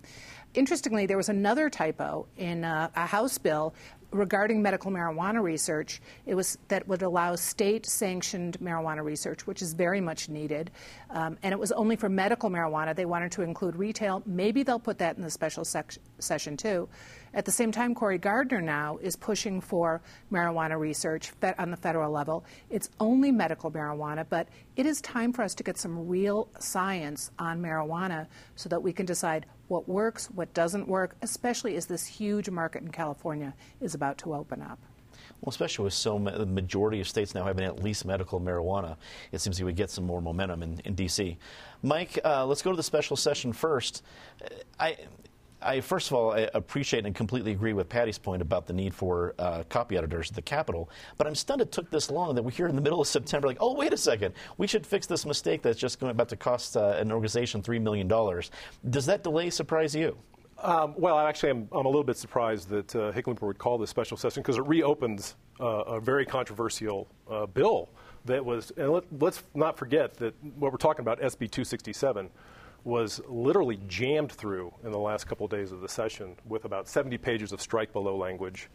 Interestingly, 0.54 1.08
there 1.08 1.18
was 1.18 1.30
another 1.30 1.72
typo 1.72 2.28
in 2.38 2.64
uh, 2.64 2.92
a 2.96 3.08
House 3.08 3.40
bill 3.40 3.74
regarding 4.12 4.62
medical 4.62 4.92
marijuana 4.92 5.42
research, 5.42 6.02
it 6.26 6.36
was 6.36 6.58
that 6.70 6.88
would 6.88 7.02
allow 7.02 7.36
state-sanctioned 7.36 8.58
marijuana 8.60 9.04
research, 9.04 9.46
which 9.46 9.62
is 9.62 9.74
very 9.74 10.00
much 10.00 10.30
needed, 10.30 10.72
um, 11.10 11.38
and 11.44 11.52
it 11.52 11.60
was 11.60 11.72
only 11.74 11.96
for 11.96 12.10
medical 12.10 12.50
marijuana. 12.50 12.96
They 12.96 13.06
wanted 13.06 13.32
to 13.34 13.42
include 13.42 13.76
retail. 13.76 14.24
Maybe 14.26 14.64
they'll 14.64 14.80
put 14.80 14.98
that 15.00 15.18
in 15.18 15.24
the 15.24 15.30
special 15.30 15.66
sec- 15.66 15.98
session 16.20 16.56
too. 16.56 16.88
At 17.38 17.46
the 17.46 17.52
same 17.52 17.72
time, 17.72 17.94
Cory 17.94 18.18
Gardner 18.18 18.62
now 18.62 18.98
is 18.98 19.16
pushing 19.16 19.62
for 19.62 20.02
marijuana 20.32 20.80
research 20.80 21.34
on 21.60 21.70
the 21.70 21.78
federal 21.78 22.12
level. 22.12 22.44
It's 22.72 22.90
only 23.00 23.32
medical 23.32 23.70
marijuana, 23.70 24.26
but 24.28 24.48
it 24.76 24.88
is 24.88 25.02
time 25.02 25.32
for 25.32 25.44
us 25.44 25.54
to 25.54 25.64
get 25.64 25.78
some 25.78 26.08
real 26.08 26.50
science 26.58 27.30
on 27.38 27.62
marijuana 27.62 28.26
so 28.56 28.70
that 28.70 28.82
we 28.82 28.92
can 28.92 29.06
decide 29.06 29.46
what 29.68 29.88
works, 29.88 30.32
what 30.32 30.52
doesn't 30.56 30.88
work, 30.88 31.16
especially 31.22 31.76
as 31.76 31.86
this 31.86 32.08
huge 32.08 32.50
market 32.50 32.82
in 32.82 32.90
California 32.90 33.54
is 33.82 33.94
about 33.94 34.18
to 34.18 34.34
open 34.34 34.64
up. 34.64 34.80
Well, 35.42 35.50
especially 35.52 35.84
with 35.84 35.94
so 35.94 36.18
the 36.18 36.48
majority 36.48 37.00
of 37.02 37.08
states 37.08 37.36
now 37.36 37.46
having 37.46 37.66
at 37.66 37.84
least 37.84 38.04
medical 38.04 38.42
marijuana, 38.42 38.98
it 39.32 39.42
seems 39.42 39.60
we 39.60 39.66
would 39.66 39.76
get 39.76 39.92
some 39.92 40.06
more 40.06 40.24
momentum 40.24 40.64
in, 40.64 40.82
in 40.86 40.96
D.C. 40.96 41.38
Mike, 41.84 42.18
uh, 42.26 42.48
let's 42.48 42.64
go 42.64 42.72
to 42.72 42.78
the 42.78 42.82
special 42.82 43.16
session 43.16 43.54
first. 43.54 44.04
I, 44.80 44.98
I 45.62 45.82
first 45.82 46.08
of 46.08 46.14
all 46.14 46.34
I 46.34 46.50
appreciate 46.54 47.06
and 47.06 47.16
completely 47.16 47.52
agree 47.52 47.74
with 47.74 47.90
Patty's 47.90 48.18
point 48.18 48.42
about 48.42 48.68
the 48.68 48.74
need 48.74 48.94
for 48.94 49.34
uh, 49.40 49.64
copy 49.70 49.98
editors 49.98 50.30
at 50.30 50.36
the 50.36 50.42
Capitol. 50.42 50.90
But 51.18 51.28
I'm 51.28 51.36
stunned 51.36 51.62
it 51.62 51.72
took 51.72 51.90
this 51.90 52.12
long 52.12 52.36
that 52.36 52.44
we're 52.44 52.52
here 52.52 52.68
in 52.68 52.76
the 52.76 52.82
middle 52.82 53.02
of 53.02 53.08
September. 53.08 53.48
Like, 53.48 53.58
oh 53.60 53.74
wait 53.74 53.94
a 53.94 53.98
second, 53.98 54.34
we 54.58 54.68
should 54.68 54.86
fix 54.86 55.08
this 55.08 55.26
mistake 55.26 55.62
that's 55.62 55.80
just 55.80 56.00
going 56.00 56.12
about 56.12 56.30
to 56.30 56.36
cost 56.36 56.78
uh, 56.78 56.96
an 56.98 57.12
organization 57.12 57.62
three 57.62 57.80
million 57.80 58.08
dollars. 58.08 58.52
Does 58.90 59.06
that 59.08 59.24
delay 59.24 59.50
surprise 59.50 59.96
you? 59.96 60.18
Um, 60.60 60.96
well, 60.98 61.20
actually, 61.20 61.52
I'm, 61.52 61.70
I'm, 61.72 61.86
a 61.86 61.90
little 61.90 62.04
bit 62.04 62.18
surprised 62.18 62.70
that 62.70 62.96
uh, 62.96 63.12
would 63.42 63.60
call 63.60 63.78
this 63.78 63.92
special 63.92 64.18
session 64.18 64.42
because 64.42 64.58
it 64.58 64.66
reopens 64.66 65.36
uh, 65.60 65.66
a 65.66 66.00
very 66.00 66.26
controversial 66.26 67.08
uh, 67.30 67.46
bill 67.46 67.90
that 68.26 68.44
was. 68.44 68.72
And 68.76 68.92
let, 68.92 69.04
let's 69.20 69.44
not 69.54 69.78
forget 69.78 70.16
that 70.16 70.34
what 70.56 70.72
we're 70.72 70.80
talking 70.80 71.02
about, 71.02 71.20
SB 71.20 71.52
267 71.52 72.30
was 72.84 73.22
literally 73.28 73.80
jammed 73.88 74.32
through 74.32 74.74
in 74.84 74.92
the 74.92 74.98
last 74.98 75.28
couple 75.28 75.46
of 75.46 75.52
days 75.52 75.72
of 75.72 75.82
the 75.82 75.90
session 75.90 76.36
with 76.46 76.66
about 76.66 76.88
70 76.88 77.18
pages 77.18 77.52
of 77.52 77.62
strike 77.62 77.92
below 77.92 78.16
language, 78.16 78.70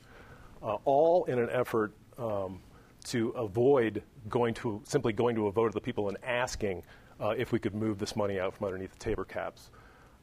uh, 0.62 0.76
all 0.84 1.24
in 1.24 1.38
an 1.38 1.48
effort 1.50 1.92
um, 2.18 2.60
to 3.04 3.30
avoid 3.30 4.02
going 4.28 4.54
to 4.54 4.80
simply 4.84 5.12
going 5.12 5.34
to 5.34 5.46
a 5.46 5.52
vote 5.52 5.66
of 5.66 5.74
the 5.74 5.80
people 5.80 6.08
and 6.08 6.18
asking 6.24 6.82
uh, 7.20 7.30
if 7.30 7.52
we 7.52 7.58
could 7.58 7.74
move 7.74 7.98
this 7.98 8.16
money 8.16 8.38
out 8.38 8.54
from 8.54 8.66
underneath 8.66 8.92
the 8.98 8.98
TABOR 8.98 9.26
caps. 9.26 9.70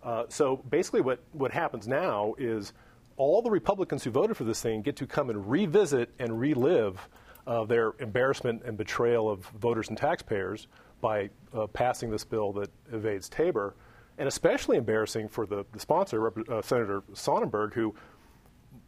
Uh, 0.04 0.24
so 0.30 0.58
basically, 0.70 1.02
what, 1.02 1.20
what 1.34 1.52
happens 1.52 1.88
now 1.88 2.34
is 2.38 2.74
all 3.18 3.42
the 3.42 3.52
Republicans 3.52 4.04
who 4.04 4.12
voted 4.12 4.38
for 4.38 4.45
this 4.45 4.62
thing 4.62 4.81
get 4.81 4.95
to 4.95 5.06
come 5.06 5.30
and 5.30 5.50
revisit 5.50 6.09
and 6.19 6.40
relive 6.40 7.09
uh, 7.48 7.66
their 7.66 7.94
embarrassment 8.00 8.62
and 8.64 8.78
betrayal 8.78 9.30
of 9.30 9.45
voters 9.59 9.90
and 9.90 9.98
taxpayers 9.98 10.68
by 11.01 11.29
uh, 11.53 11.68
passing 11.68 12.09
this 12.09 12.23
bill 12.23 12.51
that 12.53 12.69
evades 12.91 13.29
TABOR, 13.29 13.73
and 14.18 14.27
especially 14.27 14.77
embarrassing 14.77 15.29
for 15.29 15.45
the, 15.45 15.65
the 15.71 15.79
sponsor, 15.79 16.27
uh, 16.51 16.61
Senator 16.61 17.03
Sonnenberg, 17.13 17.73
who 17.73 17.95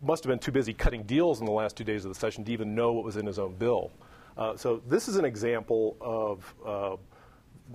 must 0.01 0.23
have 0.23 0.29
been 0.29 0.39
too 0.39 0.51
busy 0.51 0.73
cutting 0.73 1.03
deals 1.03 1.39
in 1.39 1.45
the 1.45 1.51
last 1.51 1.77
two 1.77 1.83
days 1.83 2.05
of 2.05 2.13
the 2.13 2.19
session 2.19 2.43
to 2.43 2.51
even 2.51 2.75
know 2.75 2.91
what 2.91 3.05
was 3.05 3.17
in 3.17 3.25
his 3.25 3.39
own 3.39 3.55
bill. 3.55 3.91
Uh, 4.37 4.55
so 4.55 4.81
this 4.87 5.07
is 5.07 5.17
an 5.17 5.25
example 5.25 5.97
of, 6.01 6.55
uh, 6.65 6.95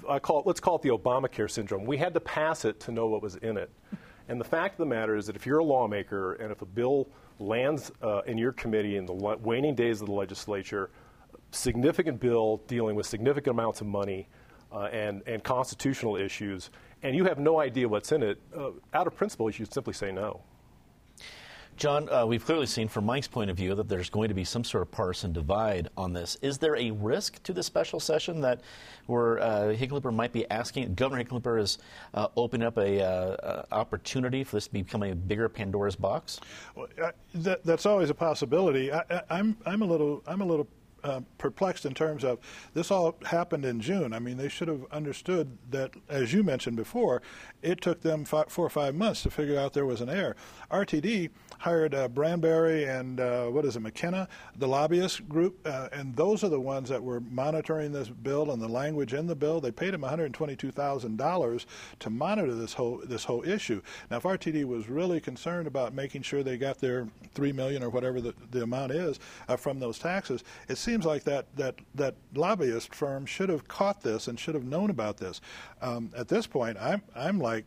I 0.08 0.18
call 0.18 0.40
it, 0.40 0.46
let's 0.46 0.60
call 0.60 0.76
it 0.76 0.82
the 0.82 0.90
Obamacare 0.90 1.50
syndrome. 1.50 1.84
We 1.84 1.96
had 1.96 2.14
to 2.14 2.20
pass 2.20 2.64
it 2.64 2.80
to 2.80 2.92
know 2.92 3.06
what 3.06 3.22
was 3.22 3.36
in 3.36 3.56
it. 3.56 3.70
And 4.28 4.40
the 4.40 4.44
fact 4.44 4.74
of 4.74 4.78
the 4.78 4.86
matter 4.86 5.16
is 5.16 5.26
that 5.26 5.36
if 5.36 5.46
you're 5.46 5.58
a 5.58 5.64
lawmaker 5.64 6.34
and 6.34 6.50
if 6.50 6.62
a 6.62 6.66
bill 6.66 7.08
lands 7.38 7.92
uh, 8.02 8.22
in 8.26 8.38
your 8.38 8.52
committee 8.52 8.96
in 8.96 9.06
the 9.06 9.12
waning 9.12 9.74
days 9.74 10.00
of 10.00 10.08
the 10.08 10.12
legislature, 10.14 10.90
significant 11.56 12.20
bill 12.20 12.62
dealing 12.66 12.96
with 12.96 13.06
significant 13.06 13.54
amounts 13.54 13.80
of 13.80 13.86
money 13.86 14.28
uh, 14.72 14.84
and, 14.92 15.22
and 15.26 15.42
constitutional 15.42 16.16
issues, 16.16 16.70
and 17.02 17.14
you 17.14 17.24
have 17.24 17.38
no 17.38 17.60
idea 17.60 17.88
what's 17.88 18.12
in 18.12 18.22
it, 18.22 18.40
uh, 18.56 18.70
out 18.94 19.06
of 19.06 19.16
principle, 19.16 19.48
you 19.48 19.52
should 19.52 19.72
simply 19.72 19.92
say 19.92 20.12
no. 20.12 20.42
John, 21.76 22.08
uh, 22.08 22.24
we've 22.24 22.44
clearly 22.44 22.64
seen 22.64 22.88
from 22.88 23.04
Mike's 23.04 23.28
point 23.28 23.50
of 23.50 23.56
view 23.56 23.74
that 23.74 23.86
there's 23.86 24.08
going 24.08 24.28
to 24.28 24.34
be 24.34 24.44
some 24.44 24.64
sort 24.64 24.80
of 24.80 24.90
partisan 24.90 25.34
divide 25.34 25.90
on 25.94 26.14
this. 26.14 26.38
Is 26.40 26.56
there 26.56 26.74
a 26.74 26.90
risk 26.90 27.42
to 27.42 27.52
the 27.52 27.62
special 27.62 28.00
session 28.00 28.40
that 28.40 28.62
where 29.06 29.38
uh, 29.40 29.74
Hickenlooper 29.74 30.12
might 30.12 30.32
be 30.32 30.50
asking? 30.50 30.94
Governor 30.94 31.22
Hickenlooper 31.22 31.60
is 31.60 31.76
uh, 32.14 32.28
opening 32.34 32.66
up 32.66 32.78
a 32.78 33.02
uh, 33.02 33.62
opportunity 33.72 34.42
for 34.42 34.56
this 34.56 34.68
to 34.68 34.72
become 34.72 35.02
a 35.02 35.14
bigger 35.14 35.50
Pandora's 35.50 35.96
box. 35.96 36.40
Well, 36.74 36.86
that, 37.34 37.62
that's 37.62 37.84
always 37.84 38.08
a 38.08 38.14
possibility. 38.14 38.90
I, 38.90 39.02
am 39.10 39.20
I'm, 39.28 39.56
I'm 39.66 39.82
a 39.82 39.86
little 39.86 40.22
I'm 40.26 40.40
a 40.40 40.46
little 40.46 40.66
uh, 41.06 41.20
perplexed 41.38 41.86
in 41.86 41.94
terms 41.94 42.24
of 42.24 42.38
this 42.74 42.90
all 42.90 43.16
happened 43.24 43.64
in 43.64 43.80
June. 43.80 44.12
I 44.12 44.18
mean, 44.18 44.36
they 44.36 44.48
should 44.48 44.68
have 44.68 44.84
understood 44.90 45.56
that, 45.70 45.92
as 46.08 46.32
you 46.32 46.42
mentioned 46.42 46.76
before, 46.76 47.22
it 47.62 47.80
took 47.80 48.02
them 48.02 48.24
five, 48.24 48.48
four 48.48 48.66
or 48.66 48.70
five 48.70 48.94
months 48.94 49.22
to 49.22 49.30
figure 49.30 49.58
out 49.58 49.72
there 49.72 49.86
was 49.86 50.00
an 50.00 50.08
error. 50.08 50.36
RTD 50.70 51.30
hired 51.58 51.94
uh, 51.94 52.08
Brandeberry 52.08 52.88
and 52.88 53.20
uh, 53.20 53.46
what 53.46 53.64
is 53.64 53.76
it, 53.76 53.80
McKenna, 53.80 54.28
the 54.56 54.68
lobbyist 54.68 55.28
group, 55.28 55.58
uh, 55.66 55.88
and 55.92 56.14
those 56.16 56.44
are 56.44 56.48
the 56.48 56.60
ones 56.60 56.88
that 56.88 57.02
were 57.02 57.20
monitoring 57.20 57.92
this 57.92 58.08
bill 58.08 58.50
and 58.50 58.60
the 58.60 58.68
language 58.68 59.14
in 59.14 59.26
the 59.26 59.34
bill. 59.34 59.60
They 59.60 59.70
paid 59.70 59.94
them 59.94 60.02
$122,000 60.02 61.66
to 62.00 62.10
monitor 62.10 62.54
this 62.54 62.74
whole 62.74 63.00
this 63.04 63.24
whole 63.24 63.42
issue. 63.44 63.80
Now, 64.10 64.18
if 64.18 64.24
RTD 64.24 64.64
was 64.64 64.88
really 64.88 65.20
concerned 65.20 65.66
about 65.66 65.94
making 65.94 66.22
sure 66.22 66.42
they 66.42 66.58
got 66.58 66.78
their 66.78 67.08
three 67.34 67.52
million 67.52 67.82
or 67.82 67.90
whatever 67.90 68.20
the, 68.20 68.34
the 68.50 68.62
amount 68.62 68.92
is 68.92 69.18
uh, 69.48 69.56
from 69.56 69.78
those 69.78 69.98
taxes, 69.98 70.44
it 70.68 70.76
seems 70.78 70.95
like 71.04 71.24
that 71.24 71.54
that 71.56 71.76
that 71.94 72.14
lobbyist 72.34 72.94
firm 72.94 73.26
should 73.26 73.48
have 73.48 73.68
caught 73.68 74.02
this 74.02 74.28
and 74.28 74.38
should 74.38 74.54
have 74.54 74.64
known 74.64 74.90
about 74.90 75.18
this. 75.18 75.40
Um, 75.82 76.10
at 76.16 76.28
this 76.28 76.46
point, 76.46 76.78
I'm 76.80 77.02
I'm 77.14 77.38
like 77.38 77.64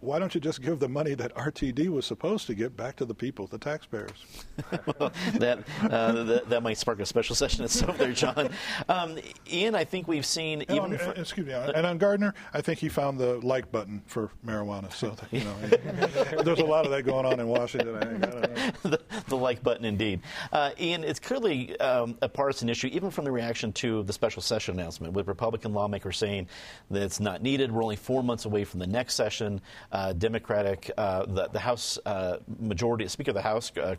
why 0.00 0.18
don't 0.18 0.34
you 0.34 0.40
just 0.40 0.62
give 0.62 0.78
the 0.78 0.88
money 0.88 1.14
that 1.14 1.34
RTD 1.34 1.88
was 1.88 2.06
supposed 2.06 2.46
to 2.46 2.54
give 2.54 2.76
back 2.76 2.96
to 2.96 3.04
the 3.04 3.14
people, 3.14 3.46
the 3.46 3.58
taxpayers? 3.58 4.24
well, 4.98 5.12
that, 5.34 5.58
uh, 5.82 6.24
that, 6.24 6.48
that 6.48 6.62
might 6.62 6.78
spark 6.78 7.00
a 7.00 7.06
special 7.06 7.34
session 7.34 7.64
itself, 7.64 7.98
there, 7.98 8.12
John. 8.12 8.50
Um, 8.88 9.18
Ian, 9.50 9.74
I 9.74 9.84
think 9.84 10.08
we've 10.08 10.24
seen 10.24 10.62
and 10.62 10.70
even. 10.70 10.92
On, 10.92 10.98
for, 10.98 11.12
excuse 11.12 11.46
me, 11.46 11.52
and 11.52 11.86
on 11.86 11.98
Gardner, 11.98 12.34
I 12.54 12.62
think 12.62 12.78
he 12.78 12.88
found 12.88 13.18
the 13.18 13.38
like 13.46 13.70
button 13.70 14.02
for 14.06 14.30
marijuana. 14.44 14.90
So 14.92 15.14
you 15.30 15.44
know, 15.44 16.42
there's 16.42 16.60
a 16.60 16.64
lot 16.64 16.86
of 16.86 16.90
that 16.92 17.02
going 17.02 17.26
on 17.26 17.38
in 17.38 17.46
Washington. 17.46 17.96
I 17.96 18.04
think. 18.04 18.26
I 18.26 18.30
don't 18.30 18.42
know. 18.42 18.72
the, 18.90 19.00
the 19.28 19.36
like 19.36 19.62
button, 19.62 19.84
indeed. 19.84 20.20
Uh, 20.52 20.70
Ian, 20.80 21.04
it's 21.04 21.20
clearly 21.20 21.78
um, 21.80 22.16
a 22.22 22.28
partisan 22.28 22.68
issue, 22.68 22.88
even 22.88 23.10
from 23.10 23.24
the 23.24 23.32
reaction 23.32 23.72
to 23.74 24.02
the 24.04 24.12
special 24.12 24.40
session 24.40 24.78
announcement, 24.78 25.12
with 25.12 25.28
Republican 25.28 25.74
lawmakers 25.74 26.16
saying 26.16 26.48
that 26.90 27.02
it's 27.02 27.20
not 27.20 27.42
needed. 27.42 27.70
We're 27.70 27.82
only 27.82 27.96
four 27.96 28.22
months 28.22 28.46
away 28.46 28.64
from 28.64 28.80
the 28.80 28.86
next 28.86 29.14
session. 29.14 29.60
Uh, 29.92 30.12
Democratic, 30.12 30.90
uh, 30.96 31.26
the, 31.26 31.48
the, 31.48 31.58
House 31.58 31.98
uh, 32.06 32.36
majority, 32.60 33.08
Speaker 33.08 33.32
of 33.32 33.34
the 33.34 33.42
House, 33.42 33.72
uh, 33.76 33.96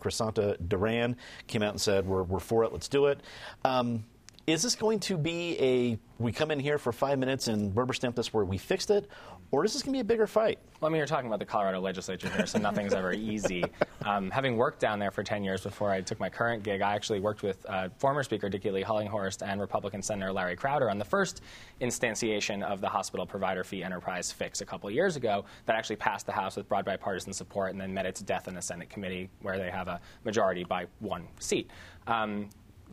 Duran, 0.67 1.17
came 1.47 1.61
out 1.61 1.71
and 1.71 1.81
said, 1.81 2.05
"We're, 2.05 2.23
we're 2.23 2.39
for 2.39 2.63
it. 2.63 2.71
Let's 2.71 2.87
do 2.87 3.07
it." 3.07 3.19
Um, 3.65 4.05
is 4.47 4.63
this 4.63 4.75
going 4.75 4.99
to 5.01 5.17
be 5.17 5.57
a 5.59 5.99
we 6.21 6.31
come 6.31 6.51
in 6.51 6.59
here 6.59 6.77
for 6.77 6.91
five 6.91 7.17
minutes 7.19 7.47
and 7.47 7.75
rubber 7.75 7.93
stamp 7.93 8.15
this 8.15 8.33
where 8.33 8.45
we 8.45 8.57
fixed 8.57 8.91
it, 8.91 9.09
or 9.49 9.65
is 9.65 9.73
this 9.73 9.81
going 9.81 9.93
to 9.93 9.97
be 9.97 10.01
a 10.01 10.03
bigger 10.03 10.27
fight? 10.27 10.59
Well, 10.79 10.89
I 10.89 10.91
mean, 10.91 10.97
you're 10.97 11.07
talking 11.07 11.27
about 11.27 11.39
the 11.39 11.45
Colorado 11.45 11.81
legislature 11.81 12.29
here, 12.29 12.45
so 12.45 12.59
nothing's 12.59 12.93
ever 12.93 13.13
easy. 13.13 13.63
Um, 14.03 14.31
having 14.31 14.57
worked 14.57 14.79
down 14.79 14.97
there 14.97 15.11
for 15.11 15.21
10 15.21 15.43
years 15.43 15.61
before 15.61 15.91
I 15.91 16.01
took 16.01 16.19
my 16.19 16.27
current 16.27 16.63
gig, 16.63 16.81
I 16.81 16.95
actually 16.95 17.19
worked 17.19 17.43
with 17.43 17.63
uh, 17.69 17.89
former 17.99 18.23
Speaker 18.23 18.49
Dickey 18.49 18.71
Lee 18.71 18.83
Hullinghorst 18.83 19.47
and 19.47 19.61
Republican 19.61 20.01
Senator 20.01 20.33
Larry 20.33 20.55
Crowder 20.55 20.89
on 20.89 20.97
the 20.97 21.05
first 21.05 21.41
instantiation 21.81 22.63
of 22.63 22.81
the 22.81 22.89
hospital 22.89 23.27
provider 23.27 23.63
fee 23.63 23.83
enterprise 23.83 24.31
fix 24.31 24.61
a 24.61 24.65
couple 24.65 24.89
years 24.89 25.17
ago 25.17 25.45
that 25.67 25.75
actually 25.75 25.97
passed 25.97 26.25
the 26.25 26.31
House 26.31 26.57
with 26.57 26.67
broad 26.67 26.83
bipartisan 26.83 27.31
support 27.31 27.73
and 27.73 27.79
then 27.79 27.93
met 27.93 28.07
its 28.07 28.21
death 28.21 28.47
in 28.47 28.55
the 28.55 28.61
Senate 28.61 28.89
committee 28.89 29.29
where 29.43 29.59
they 29.59 29.69
have 29.69 29.87
a 29.87 30.01
majority 30.23 30.63
by 30.63 30.87
one 30.97 31.27
seat. 31.39 31.69
Um, 32.07 32.49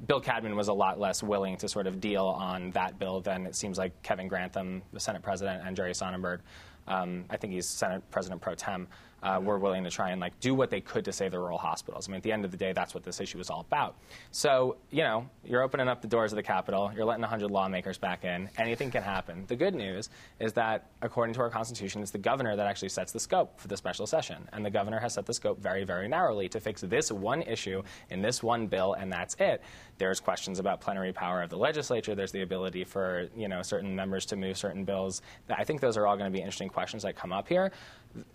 Bill 0.07 0.21
Cadman 0.21 0.57
was 0.57 0.69
a 0.69 0.73
lot 0.73 1.00
less 1.00 1.23
willing 1.23 1.57
to 1.59 1.69
sort 1.69 1.87
of 1.87 2.00
deal 2.00 2.26
on 2.26 2.71
that 2.73 2.99
bill 2.99 3.21
than 3.21 3.47
it 3.47 3.55
seems 3.55 3.78
like 3.78 4.00
Kevin 4.02 4.28
Grantham, 4.28 4.83
the 4.93 5.00
Senate 5.00 5.23
president, 5.23 5.67
and 5.67 5.76
Jerry 5.76 5.95
Sonnenberg. 5.95 6.40
Um, 6.87 7.25
I 7.28 7.37
think 7.37 7.52
he's 7.52 7.69
Senate 7.69 8.02
President 8.11 8.40
pro 8.40 8.55
tem 8.55 8.88
uh, 9.23 9.40
were 9.43 9.59
willing 9.59 9.85
to 9.85 9.90
try 9.90 10.11
and 10.11 10.21
like 10.21 10.38
do 10.40 10.55
what 10.55 10.71
they 10.71 10.81
could 10.81 11.05
to 11.05 11.12
save 11.12 11.33
the 11.33 11.38
rural 11.38 11.59
hospitals. 11.59 12.09
I 12.09 12.12
mean, 12.12 12.19
at 12.19 12.23
the 12.23 12.33
end 12.33 12.45
of 12.45 12.50
the 12.50 12.57
day, 12.57 12.73
that's 12.73 12.95
what 12.95 13.02
this 13.02 13.21
issue 13.21 13.38
is 13.40 13.50
all 13.50 13.61
about. 13.61 13.97
So, 14.31 14.76
you 14.90 15.02
know, 15.02 15.28
you're 15.45 15.62
opening 15.62 15.88
up 15.88 16.00
the 16.00 16.09
doors 16.09 16.33
of 16.33 16.37
the 16.37 16.43
Capitol, 16.43 16.90
you're 16.95 17.05
letting 17.05 17.23
100 17.23 17.50
lawmakers 17.50 17.99
back 17.99 18.25
in. 18.25 18.49
Anything 18.59 18.90
can 18.90 19.02
happen. 19.02 19.45
The 19.49 19.57
good 19.57 19.75
news 19.75 20.11
is 20.38 20.52
that, 20.55 20.87
according 21.02 21.35
to 21.35 21.40
our 21.40 21.50
Constitution, 21.50 22.02
it's 22.02 22.11
the 22.11 22.19
governor 22.19 22.55
that 22.57 22.67
actually 22.67 22.90
sets 22.90 23.12
the 23.12 23.21
scope 23.21 23.59
for 23.59 23.69
the 23.69 23.76
special 23.76 24.07
session, 24.07 24.49
and 24.52 24.64
the 24.64 24.71
governor 24.71 25.00
has 25.00 25.14
set 25.14 25.26
the 25.26 25.35
scope 25.35 25.61
very, 25.61 25.85
very 25.85 26.09
narrowly 26.09 26.49
to 26.50 26.61
fix 26.61 26.81
this 26.83 27.11
one 27.11 27.43
issue 27.43 27.83
in 28.11 28.23
this 28.23 28.43
one 28.43 28.67
bill, 28.67 28.95
and 28.95 29.12
that's 29.12 29.35
it. 29.40 29.62
There's 29.99 30.21
questions 30.21 30.59
about 30.59 30.81
plenary 30.81 31.12
power 31.12 31.43
of 31.43 31.50
the 31.50 31.59
legislature. 31.59 32.14
There's 32.14 32.33
the 32.33 32.43
ability 32.43 32.85
for 32.85 33.28
you 33.37 33.49
know 33.49 33.62
certain 33.62 33.95
members 33.95 34.25
to 34.26 34.37
move 34.37 34.57
certain 34.57 34.85
bills. 34.85 35.23
I 35.50 35.64
think 35.64 35.81
those 35.81 35.97
are 35.97 36.07
all 36.07 36.17
going 36.17 36.31
to 36.31 36.37
be 36.37 36.43
interesting 36.43 36.69
questions 36.69 37.02
that 37.02 37.17
come 37.17 37.33
up 37.33 37.49
here 37.49 37.73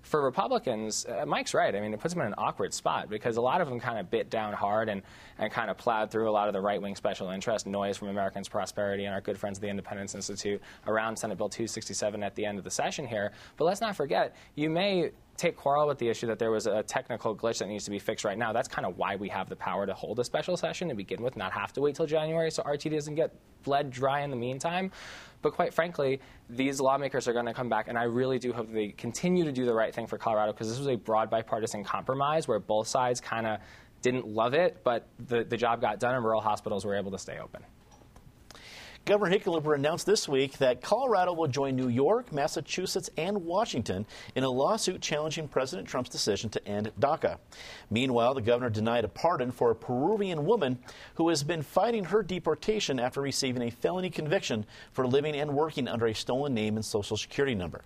for 0.01 0.21
Republicans, 0.21 1.05
uh, 1.05 1.25
Mike's 1.25 1.53
right. 1.53 1.75
I 1.75 1.81
mean, 1.81 1.93
it 1.93 1.99
puts 1.99 2.13
them 2.13 2.21
in 2.21 2.27
an 2.27 2.35
awkward 2.37 2.73
spot 2.73 3.09
because 3.09 3.37
a 3.37 3.41
lot 3.41 3.61
of 3.61 3.69
them 3.69 3.79
kind 3.79 3.99
of 3.99 4.09
bit 4.09 4.29
down 4.29 4.53
hard 4.53 4.89
and, 4.89 5.01
and 5.37 5.51
kind 5.51 5.69
of 5.69 5.77
plowed 5.77 6.11
through 6.11 6.29
a 6.29 6.31
lot 6.31 6.47
of 6.47 6.53
the 6.53 6.61
right 6.61 6.81
wing 6.81 6.95
special 6.95 7.29
interest 7.29 7.65
noise 7.65 7.97
from 7.97 8.09
Americans 8.09 8.47
Prosperity 8.47 9.05
and 9.05 9.13
our 9.13 9.21
good 9.21 9.37
friends 9.37 9.57
at 9.57 9.61
the 9.61 9.69
Independence 9.69 10.15
Institute 10.15 10.61
around 10.87 11.17
Senate 11.17 11.37
Bill 11.37 11.49
267 11.49 12.23
at 12.23 12.35
the 12.35 12.45
end 12.45 12.57
of 12.57 12.63
the 12.63 12.71
session 12.71 13.05
here. 13.07 13.31
But 13.57 13.65
let's 13.65 13.81
not 13.81 13.95
forget, 13.95 14.35
you 14.55 14.69
may 14.69 15.11
take 15.37 15.55
quarrel 15.55 15.87
with 15.87 15.97
the 15.97 16.07
issue 16.07 16.27
that 16.27 16.37
there 16.37 16.51
was 16.51 16.67
a 16.67 16.83
technical 16.83 17.35
glitch 17.35 17.59
that 17.59 17.67
needs 17.67 17.85
to 17.85 17.91
be 17.91 17.99
fixed 17.99 18.23
right 18.23 18.37
now. 18.37 18.53
That's 18.53 18.67
kind 18.67 18.85
of 18.85 18.97
why 18.97 19.15
we 19.15 19.29
have 19.29 19.49
the 19.49 19.55
power 19.55 19.85
to 19.85 19.93
hold 19.93 20.19
a 20.19 20.23
special 20.23 20.55
session 20.55 20.89
to 20.89 20.95
begin 20.95 21.21
with, 21.21 21.35
not 21.35 21.51
have 21.51 21.73
to 21.73 21.81
wait 21.81 21.95
till 21.95 22.05
January 22.05 22.51
so 22.51 22.63
RT 22.63 22.83
doesn't 22.91 23.15
get 23.15 23.33
bled 23.63 23.89
dry 23.89 24.21
in 24.21 24.29
the 24.29 24.35
meantime. 24.35 24.91
But 25.41 25.53
quite 25.53 25.73
frankly, 25.73 26.21
these 26.49 26.79
lawmakers 26.79 27.27
are 27.27 27.33
going 27.33 27.47
to 27.47 27.53
come 27.53 27.67
back, 27.67 27.87
and 27.87 27.97
I 27.97 28.03
really 28.03 28.39
do 28.39 28.53
hope 28.53 28.71
they 28.71 28.89
continue 28.89 29.43
to 29.43 29.51
do 29.51 29.65
the 29.65 29.73
right 29.73 29.93
thing 29.93 30.07
for 30.07 30.17
Colorado 30.17 30.53
because 30.53 30.69
this 30.69 30.77
was 30.77 30.87
a 30.87 30.95
broad 30.95 31.29
bipartisan 31.29 31.83
compromise 31.83 32.47
where 32.47 32.59
both 32.59 32.87
sides 32.87 33.19
kind 33.19 33.47
of 33.47 33.59
didn't 34.01 34.27
love 34.27 34.53
it, 34.53 34.81
but 34.83 35.07
the, 35.27 35.43
the 35.43 35.57
job 35.57 35.81
got 35.81 35.99
done 35.99 36.13
and 36.15 36.23
rural 36.23 36.41
hospitals 36.41 36.85
were 36.85 36.95
able 36.95 37.11
to 37.11 37.17
stay 37.17 37.39
open. 37.39 37.63
Governor 39.05 39.37
Hickenlooper 39.37 39.75
announced 39.75 40.05
this 40.05 40.29
week 40.29 40.57
that 40.59 40.81
Colorado 40.81 41.33
will 41.33 41.47
join 41.47 41.75
New 41.75 41.89
York, 41.89 42.31
Massachusetts, 42.31 43.09
and 43.17 43.43
Washington 43.43 44.05
in 44.35 44.45
a 44.45 44.49
lawsuit 44.49 45.01
challenging 45.01 45.49
President 45.49 45.85
Trump's 45.85 46.09
decision 46.09 46.49
to 46.51 46.65
end 46.65 46.89
DACA. 46.97 47.37
Meanwhile, 47.89 48.35
the 48.35 48.41
governor 48.41 48.69
denied 48.69 49.03
a 49.03 49.09
pardon 49.09 49.51
for 49.51 49.71
a 49.71 49.75
Peruvian 49.75 50.45
woman 50.45 50.79
who 51.15 51.27
has 51.27 51.43
been 51.43 51.61
fighting 51.61 52.05
her 52.05 52.23
deportation 52.23 52.97
after 52.97 53.19
receiving 53.19 53.63
a 53.63 53.71
felony 53.71 54.09
conviction 54.09 54.65
for 54.93 55.05
living 55.05 55.35
and 55.35 55.53
working 55.53 55.89
under 55.89 56.07
a 56.07 56.15
stolen 56.15 56.53
name 56.53 56.77
and 56.77 56.85
social 56.85 57.17
security 57.17 57.55
number. 57.55 57.81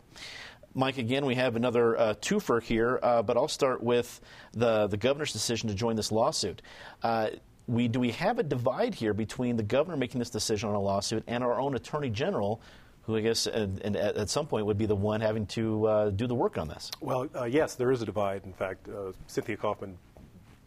Mike, 0.76 1.00
again, 1.00 1.26
we 1.26 1.34
have 1.34 1.56
another 1.56 1.98
uh, 1.98 2.14
twofer 2.22 2.62
here, 2.62 3.00
uh, 3.02 3.24
but 3.24 3.36
I'll 3.36 3.48
start 3.48 3.82
with 3.82 4.22
the, 4.54 4.86
the 4.86 4.98
governor's 4.98 5.34
decision 5.34 5.68
to 5.70 5.74
join 5.74 5.96
this 5.96 6.12
lawsuit. 6.12 6.62
Uh, 7.02 7.30
we 7.68 7.88
do 7.88 8.00
we 8.00 8.12
have 8.12 8.40
a 8.40 8.44
divide 8.44 8.96
here 8.96 9.14
between 9.14 9.58
the 9.58 9.64
governor 9.64 9.98
making 9.98 10.20
this 10.20 10.30
decision 10.30 10.70
on 10.70 10.76
a 10.76 10.80
lawsuit 10.80 11.24
and 11.28 11.44
our 11.44 11.60
own 11.60 11.76
attorney 11.76 12.10
general, 12.10 12.62
who 13.02 13.18
I 13.18 13.22
guess 13.22 13.46
and, 13.46 13.82
and 13.82 13.96
at, 13.96 14.30
some 14.30 14.48
point 14.48 14.66
would 14.66 14.78
be 14.78 14.86
the 14.86 14.96
one 14.96 15.22
having 15.22 15.46
to 15.48 15.86
uh, 15.86 16.10
do 16.12 16.28
the 16.28 16.36
work 16.36 16.58
on 16.58 16.68
this? 16.68 16.90
Well, 17.02 17.28
uh, 17.36 17.44
yes, 17.44 17.76
there 17.76 17.92
is 17.92 18.02
a 18.02 18.06
divide. 18.06 18.46
In 18.46 18.54
fact, 18.54 18.88
uh, 18.88 19.12
Cynthia 19.28 19.58
Coffman 19.58 19.96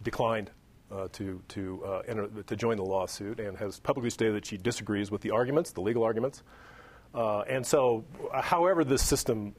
declined. 0.03 0.51
Uh, 0.93 1.07
to 1.13 1.41
to 1.47 1.85
uh, 1.85 2.03
enter 2.09 2.27
to 2.49 2.57
join 2.57 2.77
the 2.77 2.83
lawsuit 2.83 3.39
and 3.39 3.57
has 3.57 3.79
publicly 3.79 4.11
stated 4.11 4.35
that 4.35 4.45
she 4.45 4.57
disagrees 4.57 5.09
with 5.09 5.21
the 5.21 5.31
arguments, 5.31 5.71
the 5.71 5.81
legal 5.81 6.03
arguments, 6.03 6.43
uh, 7.15 7.43
and 7.43 7.65
so, 7.65 8.05
however 8.35 8.83
this 8.83 9.01
system 9.01 9.55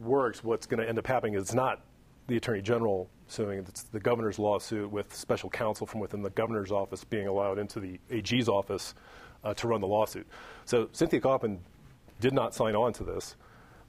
works, 0.00 0.44
what's 0.44 0.66
going 0.66 0.80
to 0.80 0.88
end 0.88 0.96
up 0.96 1.08
happening 1.08 1.34
is 1.34 1.56
not 1.56 1.80
the 2.28 2.36
attorney 2.36 2.62
general 2.62 3.10
suing. 3.28 3.60
It's 3.60 3.82
the 3.82 4.00
governor's 4.00 4.38
lawsuit 4.38 4.90
with 4.90 5.14
special 5.14 5.50
counsel 5.50 5.86
from 5.86 6.00
within 6.00 6.22
the 6.22 6.30
governor's 6.30 6.72
office 6.72 7.04
being 7.04 7.26
allowed 7.26 7.58
into 7.58 7.80
the 7.80 7.98
AG's 8.10 8.48
office 8.48 8.94
uh, 9.42 9.54
to 9.54 9.68
run 9.68 9.80
the 9.80 9.86
lawsuit. 9.86 10.26
So 10.64 10.88
Cynthia 10.92 11.20
Coffman 11.20 11.58
did 12.20 12.32
not 12.32 12.54
sign 12.54 12.74
on 12.74 12.92
to 12.94 13.04
this, 13.04 13.36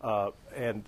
uh, 0.01 0.31
and 0.55 0.83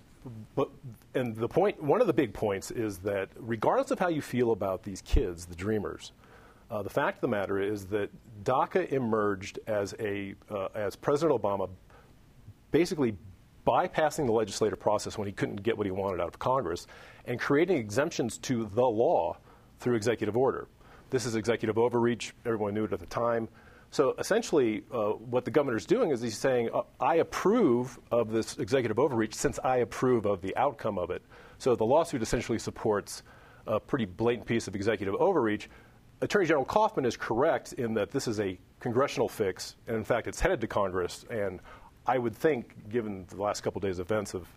but 0.56 0.70
and 1.14 1.36
the 1.36 1.48
point, 1.48 1.82
one 1.82 2.02
of 2.02 2.08
the 2.08 2.14
big 2.14 2.34
points 2.34 2.72
is 2.72 2.98
that 3.00 3.30
regardless 3.38 3.92
of 3.92 4.00
how 4.00 4.10
you 4.10 4.22
feel 4.22 4.52
about 4.52 4.84
these 4.84 5.02
kids, 5.02 5.46
the 5.46 5.56
dreamers, 5.56 6.12
uh, 6.70 6.82
the 6.82 6.90
fact 6.90 7.18
of 7.18 7.22
the 7.22 7.28
matter 7.30 7.62
is 7.62 7.86
that 7.88 8.10
DACA 8.44 8.92
emerged 8.92 9.60
as 9.68 9.96
a 10.00 10.36
uh, 10.50 10.68
as 10.76 10.96
President 10.96 11.42
Obama 11.42 11.70
basically 12.72 13.16
bypassing 13.68 14.26
the 14.26 14.32
legislative 14.32 14.80
process 14.80 15.18
when 15.18 15.28
he 15.28 15.34
couldn't 15.34 15.62
get 15.62 15.78
what 15.78 15.86
he 15.86 15.92
wanted 15.92 16.22
out 16.22 16.28
of 16.28 16.40
Congress 16.40 16.88
and 17.26 17.40
creating 17.40 17.78
exemptions 17.78 18.38
to 18.38 18.66
the 18.74 18.86
law 18.86 19.38
through 19.80 19.96
executive 19.96 20.38
order. 20.38 20.68
This 21.10 21.26
is 21.26 21.36
executive 21.36 21.78
overreach. 21.78 22.34
Everyone 22.46 22.74
knew 22.74 22.86
it 22.86 22.94
at 22.94 23.00
the 23.00 23.06
time. 23.08 23.50
So 23.92 24.16
essentially, 24.20 24.84
uh, 24.94 25.12
what 25.12 25.46
the 25.46 25.52
governor 25.52 25.78
is 25.78 25.86
doing 25.86 26.12
is 26.12 26.22
he's 26.22 26.38
saying, 26.38 26.70
uh, 26.74 26.82
I 27.00 27.16
approve 27.16 28.00
of 28.12 28.32
this 28.32 28.58
executive 28.58 29.00
overreach 29.00 29.34
since 29.34 29.60
I 29.64 29.78
approve 29.78 30.26
of 30.26 30.42
the 30.42 30.56
outcome 30.58 30.98
of 30.98 31.10
it. 31.10 31.22
So 31.58 31.76
the 31.76 31.86
lawsuit 31.86 32.22
essentially 32.22 32.60
supports 32.60 33.24
a 33.66 33.80
pretty 33.80 34.06
blatant 34.06 34.48
piece 34.48 34.68
of 34.68 34.76
executive 34.76 35.16
overreach. 35.16 35.70
Attorney 36.22 36.46
General 36.46 36.66
Coffman 36.66 37.06
is 37.06 37.16
correct 37.16 37.74
in 37.74 37.94
that 37.94 38.12
this 38.12 38.28
is 38.28 38.40
a 38.40 38.58
congressional 38.80 39.30
fix, 39.30 39.76
and 39.88 39.96
in 39.96 40.04
fact, 40.04 40.28
it's 40.28 40.40
headed 40.40 40.60
to 40.62 40.68
Congress. 40.68 41.26
And 41.30 41.60
I 42.08 42.18
would 42.18 42.36
think, 42.36 42.90
given 42.90 43.26
the 43.28 43.42
last 43.42 43.62
couple 43.62 43.80
of 43.80 43.84
days' 43.84 44.00
events 44.00 44.34
of 44.34 44.48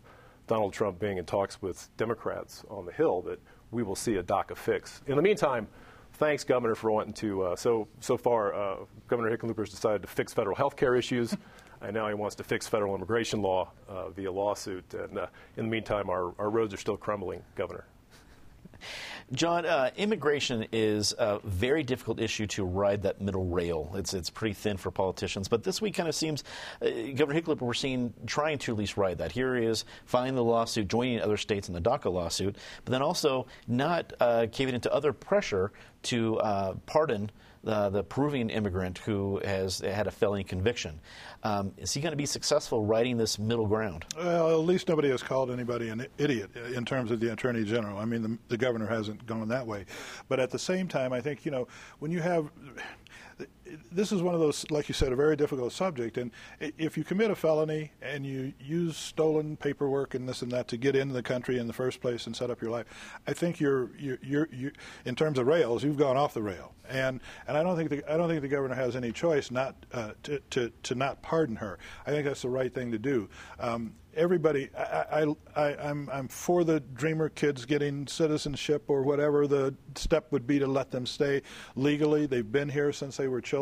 Donald 0.47 0.73
Trump 0.73 1.01
being 1.01 1.19
in 1.19 1.25
talks 1.25 1.61
with 1.61 1.89
Democrats 1.97 2.65
on 2.71 2.87
the 2.87 2.93
Hill, 2.93 3.23
that 3.23 3.41
we 3.73 3.83
will 3.83 3.97
see 3.97 4.17
a 4.17 4.23
DACA 4.23 4.57
fix. 4.57 5.03
In 5.07 5.17
the 5.17 5.23
meantime, 5.23 5.67
thanks, 6.15 6.45
Governor, 6.45 6.77
for 6.77 6.93
wanting 6.93 7.13
to. 7.15 7.43
Uh, 7.43 7.57
so 7.57 7.89
so 7.99 8.17
far, 8.17 8.55
uh, 8.55 8.77
Governor 9.09 9.37
Hickenlooper 9.37 9.59
has 9.59 9.71
decided 9.71 10.03
to 10.03 10.09
fix 10.09 10.33
federal 10.33 10.55
health 10.55 10.77
care 10.77 10.95
issues, 10.95 11.37
and 11.81 11.93
now 11.93 12.07
he 12.07 12.15
wants 12.15 12.37
to 12.37 12.45
fix 12.45 12.69
federal 12.69 12.95
immigration 12.95 13.43
law 13.43 13.71
uh, 13.89 14.11
via 14.11 14.31
lawsuit. 14.31 14.95
And 14.95 15.19
uh, 15.19 15.27
in 15.57 15.65
the 15.65 15.71
meantime, 15.71 16.09
our, 16.09 16.33
our 16.39 16.51
roads 16.51 16.73
are 16.73 16.79
still 16.79 16.97
crumbling, 16.97 17.43
Governor. 17.57 17.85
John, 19.33 19.67
uh, 19.67 19.91
immigration 19.97 20.67
is 20.73 21.15
a 21.19 21.41
very 21.45 21.83
difficult 21.83 22.21
issue 22.21 22.47
to 22.49 22.65
ride 22.65 23.03
that 23.03 23.21
middle 23.21 23.47
rail. 23.47 23.93
It's 23.95 24.15
it's 24.15 24.31
pretty 24.31 24.55
thin 24.55 24.77
for 24.77 24.91
politicians, 24.91 25.49
but 25.49 25.63
this 25.63 25.81
week 25.81 25.95
kind 25.95 26.09
of 26.09 26.15
seems 26.15 26.45
uh, 26.83 26.89
Governor 27.15 27.41
Hickenlooper 27.41 27.61
we're 27.61 27.75
seeing 27.75 28.13
trying 28.27 28.59
to 28.59 28.73
at 28.73 28.79
least 28.79 28.97
ride 28.97 29.19
that. 29.19 29.33
Here 29.33 29.57
he 29.57 29.65
is 29.65 29.85
filing 30.05 30.35
the 30.35 30.45
lawsuit, 30.45 30.89
joining 30.89 31.21
other 31.21 31.37
states 31.37 31.69
in 31.69 31.75
the 31.75 31.81
DACA 31.81 32.13
lawsuit, 32.13 32.57
but 32.85 32.93
then 32.93 33.03
also 33.03 33.47
not 33.69 34.13
uh, 34.21 34.47
caving 34.51 34.75
into 34.75 34.93
other 34.93 35.13
pressure 35.13 35.73
to 36.03 36.39
uh, 36.39 36.75
pardon 36.87 37.31
the, 37.63 37.91
the 37.91 38.03
Peruvian 38.03 38.51
immigrant 38.51 38.99
who 38.99 39.41
has 39.45 39.81
had 39.81 40.07
a 40.07 40.11
felony 40.11 40.45
conviction. 40.45 41.01
Um, 41.43 41.73
is 41.77 41.93
he 41.93 42.01
going 42.01 42.13
to 42.13 42.17
be 42.17 42.27
successful 42.27 42.85
riding 42.85 43.17
this 43.17 43.39
middle 43.39 43.67
ground? 43.67 44.05
Well, 44.17 44.51
at 44.61 44.67
least 44.67 44.89
nobody 44.89 45.11
has 45.11 45.23
called 45.23 45.51
anybody 45.51 45.89
an 45.89 46.07
idiot 46.19 46.51
in 46.75 46.85
terms 46.85 47.11
of 47.11 47.21
the 47.21 47.33
attorney 47.33 47.65
general. 47.65 47.99
I 47.99 48.05
mean, 48.05 48.23
the, 48.23 48.39
the 48.49 48.57
governor 48.57 48.87
hasn't 48.87 49.27
gone 49.27 49.49
that 49.49 49.67
way, 49.67 49.85
but 50.29 50.41
at 50.41 50.51
the 50.51 50.59
same 50.59 50.89
time, 50.89 51.13
I 51.13 51.21
think 51.21 51.45
you 51.45 51.51
know 51.51 51.69
when 51.99 52.11
you 52.11 52.21
have 52.21 52.51
this 53.93 54.13
is 54.13 54.23
one 54.23 54.35
of 54.35 54.41
those, 54.41 54.71
like 54.71 54.89
you 54.89 54.95
said, 54.95 55.13
a 55.13 55.17
very 55.17 55.37
difficult 55.37 55.73
subject. 55.73 56.19
And 56.19 56.31
if 56.61 56.97
you 56.97 57.05
commit 57.05 57.31
a 57.31 57.35
felony 57.35 57.93
and 58.03 58.27
you 58.27 58.53
use 58.61 58.97
stolen 58.97 59.57
paperwork 59.57 60.15
and 60.15 60.29
this 60.29 60.43
and 60.43 60.51
that 60.53 60.69
to 60.69 60.77
get 60.77 60.97
into 60.97 61.15
the 61.15 61.23
country 61.23 61.59
in 61.59 61.67
the 61.67 61.73
first 61.73 62.01
place 62.01 62.27
and 62.27 62.37
set 62.37 62.51
up 62.51 62.61
your 62.61 62.71
life, 62.71 62.87
I 63.27 63.33
think 63.33 63.61
you're, 63.61 63.91
you're, 63.99 64.19
you're, 64.23 64.49
you're 64.53 64.73
in 65.05 65.15
terms 65.15 65.39
of 65.39 65.47
rails, 65.47 65.85
you've 65.85 65.99
gone 65.99 66.17
off 66.17 66.35
the 66.35 66.43
rail. 66.43 66.75
And 66.89 67.21
and 67.47 67.57
I 67.57 67.63
don't 67.63 67.77
think 67.77 67.91
the, 67.91 68.13
I 68.13 68.17
don't 68.17 68.29
think 68.29 68.43
the 68.43 68.49
governor 68.49 68.75
has 68.75 68.97
any 68.97 69.13
choice 69.13 69.53
not 69.53 69.77
uh, 69.93 70.13
to, 70.25 70.41
to 70.51 70.73
to 70.83 70.95
not 70.97 71.23
pardon 71.23 71.55
her. 71.57 71.79
I 72.05 72.11
think 72.11 72.25
that's 72.27 72.43
the 72.43 72.49
right 72.49 72.75
thing 72.75 72.91
to 72.91 72.99
do. 72.99 73.29
Um, 73.61 73.95
everybody, 74.17 74.69
I, 74.77 75.23
I, 75.23 75.35
I, 75.55 75.89
I'm, 75.89 76.09
I'm 76.13 76.29
for 76.29 76.65
the 76.65 76.81
Dreamer 76.81 77.29
kids 77.29 77.65
getting 77.65 78.07
citizenship 78.07 78.85
or 78.89 79.03
whatever 79.03 79.47
the 79.47 79.75
step 79.95 80.33
would 80.33 80.47
be 80.47 80.59
to 80.59 80.67
let 80.67 80.91
them 80.91 81.07
stay 81.07 81.43
legally. 81.77 82.27
They've 82.27 82.51
been 82.51 82.69
here 82.69 82.93
since 82.93 83.17
they 83.17 83.29
were 83.29 83.41
children, 83.41 83.60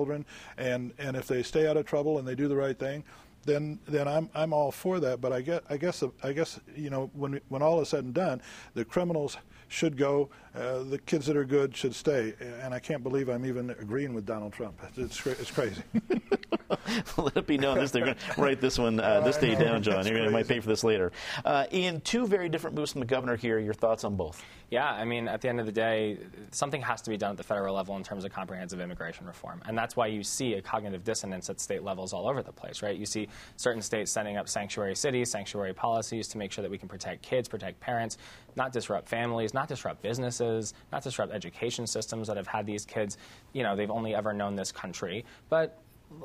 and, 0.56 0.92
and 0.98 1.16
if 1.16 1.26
they 1.26 1.42
stay 1.42 1.66
out 1.66 1.76
of 1.76 1.86
trouble 1.86 2.18
and 2.18 2.26
they 2.26 2.34
do 2.34 2.48
the 2.48 2.56
right 2.56 2.78
thing, 2.78 3.04
then 3.44 3.78
then 3.88 4.06
I'm 4.06 4.28
I'm 4.34 4.52
all 4.52 4.70
for 4.70 5.00
that. 5.00 5.20
But 5.20 5.32
I 5.32 5.40
guess 5.40 5.60
I 5.70 5.76
guess 5.76 6.02
I 6.22 6.32
guess 6.32 6.60
you 6.76 6.90
know 6.90 7.10
when 7.14 7.40
when 7.48 7.62
all 7.62 7.80
is 7.80 7.88
said 7.88 8.04
and 8.04 8.14
done, 8.14 8.42
the 8.74 8.84
criminals 8.84 9.36
should 9.68 9.96
go. 9.96 10.30
Uh, 10.58 10.82
the 10.82 10.98
kids 10.98 11.26
that 11.26 11.36
are 11.36 11.44
good 11.44 11.76
should 11.76 11.94
stay. 11.94 12.34
And 12.62 12.74
I 12.74 12.80
can't 12.80 13.02
believe 13.02 13.28
I'm 13.28 13.46
even 13.46 13.70
agreeing 13.70 14.12
with 14.12 14.26
Donald 14.26 14.52
Trump. 14.52 14.80
It's, 14.96 15.24
it's 15.24 15.50
crazy. 15.50 15.82
Let 17.16 17.36
it 17.36 17.46
be 17.46 17.58
known 17.58 17.78
this. 17.78 17.92
They're 17.92 18.04
going 18.04 18.16
to 18.16 18.40
write 18.40 18.60
this 18.60 18.78
one, 18.78 18.98
uh, 18.98 19.20
this 19.20 19.36
day 19.36 19.54
down, 19.54 19.82
John. 19.82 20.04
You're 20.04 20.16
going 20.16 20.26
to 20.26 20.32
might 20.32 20.48
pay 20.48 20.58
for 20.60 20.68
this 20.68 20.82
later. 20.82 21.12
Uh, 21.44 21.66
Ian, 21.72 22.00
two 22.00 22.26
very 22.26 22.48
different 22.48 22.76
moves 22.76 22.92
from 22.92 23.00
the 23.00 23.06
governor 23.06 23.36
here. 23.36 23.58
Your 23.58 23.74
thoughts 23.74 24.04
on 24.04 24.16
both? 24.16 24.42
Yeah, 24.70 24.84
I 24.84 25.04
mean, 25.06 25.28
at 25.28 25.40
the 25.40 25.48
end 25.48 25.60
of 25.60 25.66
the 25.66 25.72
day, 25.72 26.18
something 26.50 26.82
has 26.82 27.00
to 27.02 27.10
be 27.10 27.16
done 27.16 27.30
at 27.30 27.36
the 27.38 27.42
federal 27.42 27.74
level 27.74 27.96
in 27.96 28.02
terms 28.02 28.24
of 28.26 28.32
comprehensive 28.32 28.80
immigration 28.80 29.26
reform, 29.26 29.62
and 29.66 29.78
that's 29.78 29.96
why 29.96 30.08
you 30.08 30.22
see 30.22 30.54
a 30.54 30.62
cognitive 30.62 31.04
dissonance 31.04 31.48
at 31.48 31.58
state 31.58 31.82
levels 31.82 32.12
all 32.12 32.28
over 32.28 32.42
the 32.42 32.52
place, 32.52 32.82
right? 32.82 32.94
You 32.94 33.06
see 33.06 33.28
certain 33.56 33.80
states 33.80 34.12
setting 34.12 34.36
up 34.36 34.46
sanctuary 34.46 34.94
cities, 34.94 35.30
sanctuary 35.30 35.72
policies 35.72 36.28
to 36.28 36.38
make 36.38 36.52
sure 36.52 36.60
that 36.60 36.70
we 36.70 36.76
can 36.76 36.88
protect 36.88 37.22
kids, 37.22 37.48
protect 37.48 37.80
parents, 37.80 38.18
not 38.56 38.72
disrupt 38.72 39.08
families, 39.08 39.54
not 39.54 39.68
disrupt 39.68 40.02
businesses, 40.02 40.47
not 40.92 41.02
disrupt 41.02 41.32
education 41.32 41.86
systems 41.86 42.28
that 42.28 42.36
have 42.36 42.46
had 42.46 42.66
these 42.66 42.84
kids. 42.84 43.16
You 43.52 43.62
know, 43.62 43.76
they've 43.76 43.90
only 43.90 44.14
ever 44.14 44.32
known 44.32 44.56
this 44.56 44.72
country, 44.72 45.24
but 45.48 45.78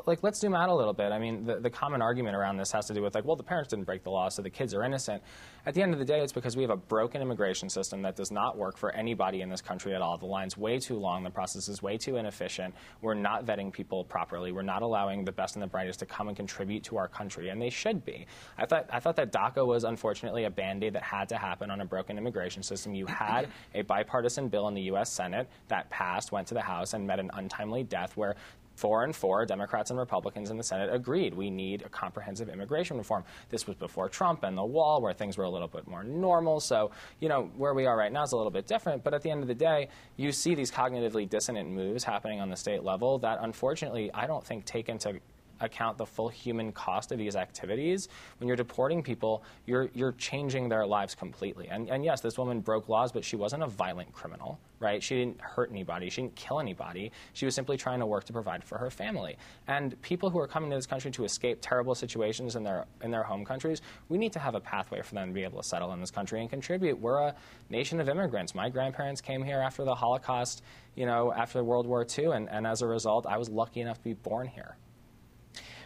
like 0.05 0.23
let's 0.23 0.39
zoom 0.39 0.55
out 0.55 0.69
a 0.69 0.73
little 0.73 0.93
bit. 0.93 1.11
I 1.11 1.19
mean, 1.19 1.45
the, 1.45 1.59
the 1.59 1.69
common 1.69 2.01
argument 2.01 2.35
around 2.35 2.57
this 2.57 2.71
has 2.71 2.85
to 2.87 2.93
do 2.93 3.01
with 3.01 3.15
like, 3.15 3.25
well, 3.25 3.35
the 3.35 3.43
parents 3.43 3.69
didn't 3.69 3.85
break 3.85 4.03
the 4.03 4.09
law, 4.09 4.29
so 4.29 4.41
the 4.41 4.49
kids 4.49 4.73
are 4.73 4.83
innocent. 4.83 5.21
At 5.65 5.73
the 5.73 5.81
end 5.81 5.93
of 5.93 5.99
the 5.99 6.05
day, 6.05 6.21
it's 6.21 6.33
because 6.33 6.55
we 6.55 6.63
have 6.63 6.71
a 6.71 6.77
broken 6.77 7.21
immigration 7.21 7.69
system 7.69 8.01
that 8.03 8.15
does 8.15 8.31
not 8.31 8.57
work 8.57 8.77
for 8.77 8.91
anybody 8.91 9.41
in 9.41 9.49
this 9.49 9.61
country 9.61 9.93
at 9.93 10.01
all. 10.01 10.17
The 10.17 10.25
line's 10.25 10.57
way 10.57 10.79
too 10.79 10.97
long, 10.97 11.23
the 11.23 11.29
process 11.29 11.67
is 11.67 11.81
way 11.81 11.97
too 11.97 12.17
inefficient. 12.17 12.73
We're 13.01 13.13
not 13.13 13.45
vetting 13.45 13.71
people 13.71 14.03
properly. 14.03 14.51
We're 14.51 14.61
not 14.61 14.81
allowing 14.81 15.25
the 15.25 15.31
best 15.31 15.55
and 15.55 15.63
the 15.63 15.67
brightest 15.67 15.99
to 15.99 16.05
come 16.05 16.27
and 16.27 16.37
contribute 16.37 16.83
to 16.85 16.97
our 16.97 17.07
country, 17.07 17.49
and 17.49 17.61
they 17.61 17.69
should 17.69 18.05
be. 18.05 18.25
I 18.57 18.65
thought 18.65 18.87
I 18.89 18.99
thought 18.99 19.15
that 19.17 19.31
DACA 19.31 19.65
was 19.65 19.83
unfortunately 19.83 20.45
a 20.45 20.49
band-aid 20.49 20.93
that 20.93 21.03
had 21.03 21.27
to 21.29 21.37
happen 21.37 21.69
on 21.69 21.81
a 21.81 21.85
broken 21.85 22.17
immigration 22.17 22.63
system. 22.63 22.93
You 22.93 23.05
had 23.05 23.47
a 23.73 23.81
bipartisan 23.81 24.47
bill 24.47 24.67
in 24.67 24.73
the 24.73 24.83
U.S. 24.83 25.11
Senate 25.11 25.49
that 25.67 25.89
passed, 25.89 26.31
went 26.31 26.47
to 26.47 26.53
the 26.53 26.61
House, 26.61 26.93
and 26.93 27.05
met 27.05 27.19
an 27.19 27.29
untimely 27.33 27.83
death 27.83 28.15
where 28.15 28.35
four 28.75 29.03
and 29.03 29.15
four, 29.15 29.45
Democrats 29.45 29.89
and 29.89 29.99
Republicans 29.99 30.49
in 30.49 30.57
the 30.57 30.63
Senate 30.63 30.93
agreed 30.93 31.33
we 31.33 31.49
need 31.49 31.83
a 31.83 31.89
comprehensive 31.89 32.49
immigration 32.49 32.97
reform. 32.97 33.23
This 33.49 33.67
was 33.67 33.75
before 33.75 34.09
Trump 34.09 34.43
and 34.43 34.57
the 34.57 34.63
wall, 34.63 35.01
where 35.01 35.13
things 35.13 35.37
were 35.37 35.43
a 35.43 35.49
little 35.49 35.67
bit 35.67 35.87
more 35.87 36.03
normal. 36.03 36.59
So, 36.59 36.91
you 37.19 37.29
know, 37.29 37.49
where 37.57 37.73
we 37.73 37.85
are 37.85 37.97
right 37.97 38.11
now 38.11 38.23
is 38.23 38.31
a 38.31 38.37
little 38.37 38.51
bit 38.51 38.67
different. 38.67 39.03
But 39.03 39.13
at 39.13 39.21
the 39.21 39.29
end 39.29 39.41
of 39.41 39.47
the 39.47 39.55
day, 39.55 39.89
you 40.17 40.31
see 40.31 40.55
these 40.55 40.71
cognitively 40.71 41.29
dissonant 41.29 41.69
moves 41.69 42.03
happening 42.03 42.39
on 42.39 42.49
the 42.49 42.57
state 42.57 42.83
level 42.83 43.19
that 43.19 43.39
unfortunately 43.41 44.11
I 44.13 44.27
don't 44.27 44.43
think 44.43 44.65
take 44.65 44.89
into 44.89 45.19
account 45.63 45.97
the 45.97 46.05
full 46.05 46.29
human 46.29 46.71
cost 46.71 47.11
of 47.11 47.17
these 47.17 47.35
activities. 47.35 48.09
When 48.37 48.47
you're 48.47 48.57
deporting 48.57 49.01
people, 49.01 49.43
you're, 49.65 49.89
you're 49.93 50.13
changing 50.13 50.69
their 50.69 50.85
lives 50.85 51.15
completely. 51.15 51.67
And, 51.69 51.89
and 51.89 52.03
yes, 52.03 52.21
this 52.21 52.37
woman 52.37 52.59
broke 52.59 52.89
laws, 52.89 53.11
but 53.11 53.23
she 53.23 53.35
wasn't 53.35 53.63
a 53.63 53.67
violent 53.67 54.13
criminal, 54.13 54.59
right? 54.79 55.01
She 55.01 55.15
didn't 55.15 55.41
hurt 55.41 55.71
anybody. 55.71 56.09
She 56.09 56.21
didn't 56.21 56.35
kill 56.35 56.59
anybody. 56.59 57.11
She 57.33 57.45
was 57.45 57.55
simply 57.55 57.77
trying 57.77 57.99
to 57.99 58.05
work 58.05 58.25
to 58.25 58.33
provide 58.33 58.63
for 58.63 58.77
her 58.77 58.89
family. 58.89 59.37
And 59.67 59.99
people 60.01 60.29
who 60.29 60.39
are 60.39 60.47
coming 60.47 60.69
to 60.69 60.75
this 60.75 60.85
country 60.85 61.11
to 61.11 61.25
escape 61.25 61.59
terrible 61.61 61.95
situations 61.95 62.55
in 62.55 62.63
their, 62.63 62.85
in 63.01 63.11
their 63.11 63.23
home 63.23 63.45
countries, 63.45 63.81
we 64.09 64.17
need 64.17 64.33
to 64.33 64.39
have 64.39 64.55
a 64.55 64.59
pathway 64.59 65.01
for 65.01 65.15
them 65.15 65.29
to 65.29 65.33
be 65.33 65.43
able 65.43 65.61
to 65.61 65.67
settle 65.67 65.93
in 65.93 65.99
this 65.99 66.11
country 66.11 66.41
and 66.41 66.49
contribute. 66.49 66.99
We're 66.99 67.19
a 67.19 67.35
nation 67.69 67.99
of 67.99 68.09
immigrants. 68.09 68.53
My 68.53 68.69
grandparents 68.69 69.21
came 69.21 69.43
here 69.43 69.59
after 69.59 69.83
the 69.83 69.95
Holocaust, 69.95 70.63
you 70.95 71.05
know, 71.05 71.31
after 71.33 71.63
World 71.63 71.87
War 71.87 72.05
II, 72.17 72.25
and, 72.25 72.49
and 72.49 72.67
as 72.67 72.81
a 72.81 72.87
result, 72.87 73.25
I 73.25 73.37
was 73.37 73.49
lucky 73.49 73.81
enough 73.81 73.97
to 73.97 74.03
be 74.03 74.13
born 74.13 74.47
here. 74.47 74.75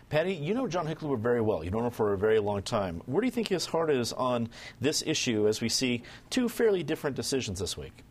Patty, 0.10 0.34
you 0.34 0.54
know 0.54 0.68
John 0.68 0.88
Hickenlooper 0.88 1.20
very 1.20 1.42
well. 1.42 1.66
You've 1.66 1.74
known 1.74 1.84
him 1.84 1.92
for 1.92 2.14
a 2.14 2.18
very 2.18 2.40
long 2.40 2.62
time. 2.62 3.02
Where 3.08 3.20
do 3.20 3.28
you 3.28 3.32
think 3.32 3.50
his 3.50 3.66
heart 3.66 3.92
is 3.92 4.14
on 4.14 4.48
this 4.80 5.04
issue 5.06 5.50
as 5.50 5.60
we 5.60 5.68
see 5.68 6.02
two 6.30 6.48
fairly 6.48 6.82
different 6.82 7.18
decisions 7.18 7.60
this 7.60 7.76
week? 7.76 8.06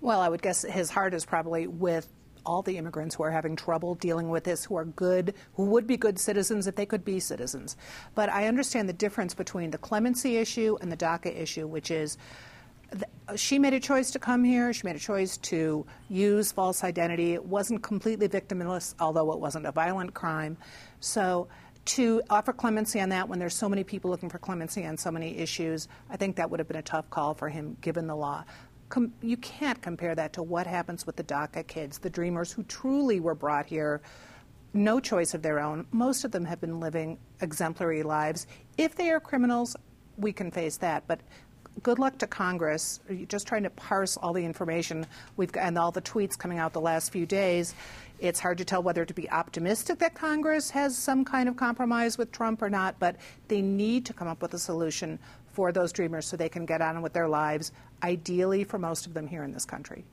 Well, 0.00 0.20
I 0.20 0.30
would 0.30 0.40
guess 0.40 0.62
his 0.62 0.88
heart 0.88 1.12
is 1.12 1.26
probably 1.26 1.66
with 1.66 2.08
all 2.46 2.62
the 2.62 2.78
immigrants 2.78 3.14
who 3.14 3.22
are 3.22 3.30
having 3.30 3.54
trouble 3.54 3.94
dealing 3.96 4.30
with 4.30 4.44
this, 4.44 4.64
who 4.64 4.76
are 4.76 4.86
good, 4.86 5.34
who 5.54 5.66
would 5.66 5.86
be 5.86 5.98
good 5.98 6.18
citizens 6.18 6.66
if 6.66 6.74
they 6.74 6.86
could 6.86 7.04
be 7.04 7.20
citizens. 7.20 7.76
But 8.14 8.30
I 8.30 8.48
understand 8.48 8.88
the 8.88 8.94
difference 8.94 9.34
between 9.34 9.70
the 9.70 9.78
clemency 9.78 10.38
issue 10.38 10.78
and 10.80 10.90
the 10.90 10.96
DACA 10.96 11.36
issue, 11.36 11.66
which 11.66 11.90
is 11.90 12.16
she 13.36 13.58
made 13.58 13.74
a 13.74 13.80
choice 13.80 14.10
to 14.12 14.18
come 14.18 14.44
here. 14.44 14.72
She 14.72 14.84
made 14.84 14.96
a 14.96 15.00
choice 15.00 15.36
to 15.38 15.86
use 16.08 16.52
false 16.52 16.84
identity. 16.84 17.34
It 17.34 17.44
wasn't 17.44 17.82
completely 17.82 18.28
victimless, 18.28 18.94
although 19.00 19.32
it 19.32 19.40
wasn't 19.40 19.66
a 19.66 19.72
violent 19.72 20.14
crime. 20.14 20.56
So 21.00 21.48
to 21.84 22.22
offer 22.30 22.52
clemency 22.52 23.00
on 23.00 23.08
that 23.08 23.28
when 23.28 23.38
there's 23.38 23.54
so 23.54 23.68
many 23.68 23.84
people 23.84 24.10
looking 24.10 24.28
for 24.28 24.38
clemency 24.38 24.86
on 24.86 24.96
so 24.96 25.10
many 25.10 25.36
issues, 25.38 25.88
I 26.10 26.16
think 26.16 26.36
that 26.36 26.50
would 26.50 26.60
have 26.60 26.68
been 26.68 26.76
a 26.76 26.82
tough 26.82 27.08
call 27.10 27.34
for 27.34 27.48
him 27.48 27.76
given 27.80 28.06
the 28.06 28.16
law. 28.16 28.44
Com- 28.88 29.12
you 29.22 29.36
can't 29.38 29.80
compare 29.80 30.14
that 30.14 30.34
to 30.34 30.42
what 30.42 30.66
happens 30.66 31.06
with 31.06 31.16
the 31.16 31.24
DACA 31.24 31.66
kids, 31.66 31.98
the 31.98 32.10
dreamers 32.10 32.52
who 32.52 32.62
truly 32.64 33.20
were 33.20 33.34
brought 33.34 33.66
here 33.66 34.02
no 34.74 35.00
choice 35.00 35.34
of 35.34 35.42
their 35.42 35.60
own. 35.60 35.86
Most 35.92 36.24
of 36.24 36.32
them 36.32 36.44
have 36.44 36.60
been 36.60 36.80
living 36.80 37.18
exemplary 37.40 38.02
lives. 38.02 38.46
If 38.78 38.94
they 38.94 39.10
are 39.10 39.20
criminals, 39.20 39.76
we 40.16 40.32
can 40.32 40.50
face 40.50 40.78
that. 40.78 41.06
But 41.06 41.20
good 41.82 41.98
luck 41.98 42.18
to 42.18 42.26
Congress. 42.26 43.00
Just 43.28 43.46
trying 43.46 43.64
to 43.64 43.70
parse 43.70 44.16
all 44.16 44.32
the 44.32 44.44
information 44.44 45.06
we've 45.36 45.52
got, 45.52 45.64
and 45.64 45.78
all 45.78 45.90
the 45.90 46.02
tweets 46.02 46.38
coming 46.38 46.58
out 46.58 46.72
the 46.72 46.80
last 46.80 47.12
few 47.12 47.26
days. 47.26 47.74
It's 48.18 48.38
hard 48.38 48.58
to 48.58 48.64
tell 48.64 48.82
whether 48.82 49.04
to 49.04 49.14
be 49.14 49.28
optimistic 49.30 49.98
that 49.98 50.14
Congress 50.14 50.70
has 50.70 50.96
some 50.96 51.24
kind 51.24 51.48
of 51.48 51.56
compromise 51.56 52.18
with 52.18 52.30
Trump 52.30 52.62
or 52.62 52.70
not, 52.70 52.98
but 52.98 53.16
they 53.48 53.60
need 53.60 54.06
to 54.06 54.12
come 54.12 54.28
up 54.28 54.42
with 54.42 54.54
a 54.54 54.58
solution 54.58 55.18
for 55.52 55.72
those 55.72 55.92
dreamers 55.92 56.26
so 56.26 56.36
they 56.36 56.48
can 56.48 56.64
get 56.64 56.80
on 56.80 57.02
with 57.02 57.12
their 57.12 57.28
lives, 57.28 57.72
ideally 58.02 58.64
for 58.64 58.78
most 58.78 59.06
of 59.06 59.14
them 59.14 59.26
here 59.26 59.42
in 59.42 59.52
this 59.52 59.64
country. 59.64 60.04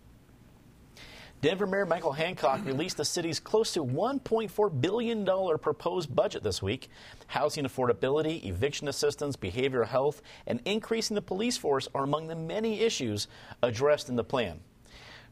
Denver 1.42 1.66
Mayor 1.66 1.86
Michael 1.86 2.12
Hancock 2.12 2.66
released 2.66 2.98
the 2.98 3.06
city's 3.06 3.40
close 3.40 3.72
to 3.74 3.80
$1.4 3.80 4.82
billion 4.82 5.26
proposed 5.60 6.14
budget 6.14 6.44
this 6.44 6.62
week. 6.62 6.90
Housing 7.28 7.64
affordability, 7.64 8.44
eviction 8.44 8.90
assistance, 8.90 9.38
behavioral 9.38 9.88
health, 9.88 10.22
and 10.48 10.60
increasing 10.66 11.16
the 11.16 11.22
police 11.22 11.56
force 11.56 11.88
are 11.96 12.04
among 12.04 12.28
the 12.28 12.36
many 12.36 12.82
issues 12.82 13.30
addressed 13.64 14.10
in 14.10 14.18
the 14.18 14.24
plan. 14.24 14.60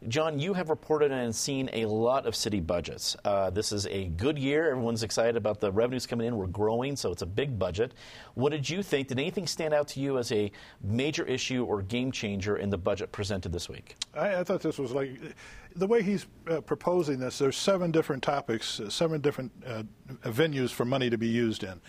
John, 0.08 0.40
you 0.40 0.54
have 0.54 0.70
reported 0.70 1.12
and 1.12 1.36
seen 1.36 1.70
a 1.74 1.86
lot 1.88 2.28
of 2.28 2.36
city 2.36 2.60
budgets. 2.60 3.18
Uh, 3.26 3.50
this 3.50 3.72
is 3.72 3.88
a 3.88 4.06
good 4.10 4.38
year. 4.38 4.70
Everyone's 4.70 5.02
excited 5.02 5.36
about 5.36 5.60
the 5.60 5.72
revenues 5.72 6.06
coming 6.06 6.28
in. 6.28 6.38
We're 6.38 6.46
growing, 6.46 6.96
so 6.96 7.12
it's 7.12 7.24
a 7.24 7.28
big 7.28 7.58
budget. 7.58 7.94
What 8.36 8.52
did 8.52 8.70
you 8.70 8.84
think? 8.84 9.08
Did 9.08 9.20
anything 9.20 9.48
stand 9.48 9.74
out 9.74 9.88
to 9.90 10.00
you 10.00 10.20
as 10.20 10.32
a 10.32 10.52
major 10.84 11.26
issue 11.26 11.66
or 11.66 11.82
game 11.82 12.12
changer 12.12 12.58
in 12.58 12.70
the 12.70 12.78
budget 12.78 13.12
presented 13.12 13.52
this 13.52 13.68
week? 13.68 13.96
I, 14.14 14.36
I 14.36 14.44
thought 14.44 14.62
this 14.62 14.78
was 14.78 14.92
like 14.92 15.20
the 15.78 15.88
way 15.88 16.02
he's 16.02 16.26
uh, 16.50 16.62
proposing 16.62 17.20
this. 17.20 17.38
There's 17.38 17.58
seven 17.58 17.92
different 17.92 18.24
topics, 18.24 18.80
uh, 18.80 18.90
seven 18.90 19.22
different 19.22 19.52
uh, 19.66 19.84
venues 20.26 20.72
for 20.72 20.86
money 20.86 21.10
to 21.10 21.18
be 21.18 21.28
used 21.28 21.64
in. 21.64 21.80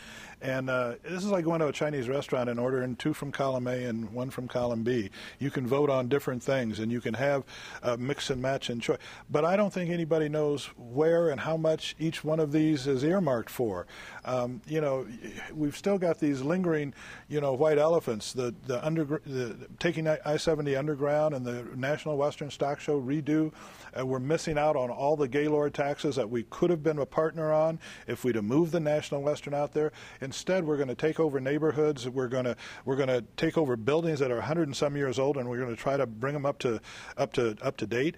And 0.40 0.70
uh, 0.70 0.94
this 1.02 1.24
is 1.24 1.30
like 1.30 1.44
going 1.44 1.60
to 1.60 1.66
a 1.66 1.72
Chinese 1.72 2.08
restaurant 2.08 2.48
and 2.48 2.60
ordering 2.60 2.94
two 2.94 3.12
from 3.12 3.32
column 3.32 3.66
A 3.66 3.84
and 3.84 4.08
one 4.10 4.30
from 4.30 4.46
column 4.46 4.84
B. 4.84 5.10
You 5.40 5.50
can 5.50 5.66
vote 5.66 5.90
on 5.90 6.08
different 6.08 6.42
things 6.42 6.78
and 6.78 6.92
you 6.92 7.00
can 7.00 7.14
have 7.14 7.42
uh, 7.82 7.96
mix 7.98 8.30
and 8.30 8.40
match 8.40 8.70
and 8.70 8.80
choice. 8.80 8.98
But 9.30 9.44
I 9.44 9.56
don't 9.56 9.72
think 9.72 9.90
anybody 9.90 10.28
knows 10.28 10.66
where 10.76 11.30
and 11.30 11.40
how 11.40 11.56
much 11.56 11.96
each 11.98 12.22
one 12.22 12.38
of 12.38 12.52
these 12.52 12.86
is 12.86 13.02
earmarked 13.02 13.50
for. 13.50 13.86
Um, 14.28 14.60
you 14.66 14.82
know, 14.82 15.06
we've 15.54 15.76
still 15.76 15.96
got 15.96 16.18
these 16.18 16.42
lingering, 16.42 16.92
you 17.28 17.40
know, 17.40 17.54
white 17.54 17.78
elephants. 17.78 18.34
The 18.34 18.54
the, 18.66 18.84
under, 18.84 19.04
the 19.04 19.56
taking 19.78 20.06
I-70 20.06 20.78
underground 20.78 21.34
and 21.34 21.46
the 21.46 21.66
National 21.74 22.18
Western 22.18 22.50
Stock 22.50 22.78
Show 22.78 23.00
redo. 23.00 23.52
Uh, 23.98 24.04
we're 24.04 24.18
missing 24.18 24.58
out 24.58 24.76
on 24.76 24.90
all 24.90 25.16
the 25.16 25.28
Gaylord 25.28 25.72
taxes 25.72 26.16
that 26.16 26.28
we 26.28 26.42
could 26.44 26.68
have 26.68 26.82
been 26.82 26.98
a 26.98 27.06
partner 27.06 27.54
on 27.54 27.80
if 28.06 28.22
we'd 28.22 28.34
have 28.34 28.44
moved 28.44 28.72
the 28.72 28.80
National 28.80 29.22
Western 29.22 29.54
out 29.54 29.72
there. 29.72 29.92
Instead, 30.20 30.66
we're 30.66 30.76
going 30.76 30.88
to 30.88 30.94
take 30.94 31.18
over 31.18 31.40
neighborhoods. 31.40 32.06
We're 32.06 32.28
going 32.28 32.44
to 32.44 32.56
we're 32.84 32.96
going 32.96 33.08
to 33.08 33.24
take 33.38 33.56
over 33.56 33.76
buildings 33.76 34.18
that 34.18 34.30
are 34.30 34.36
100 34.36 34.68
and 34.68 34.76
some 34.76 34.94
years 34.94 35.18
old, 35.18 35.38
and 35.38 35.48
we're 35.48 35.58
going 35.58 35.74
to 35.74 35.80
try 35.80 35.96
to 35.96 36.06
bring 36.06 36.34
them 36.34 36.44
up 36.44 36.58
to 36.58 36.80
up 37.16 37.32
to 37.32 37.56
up 37.62 37.78
to 37.78 37.86
date. 37.86 38.16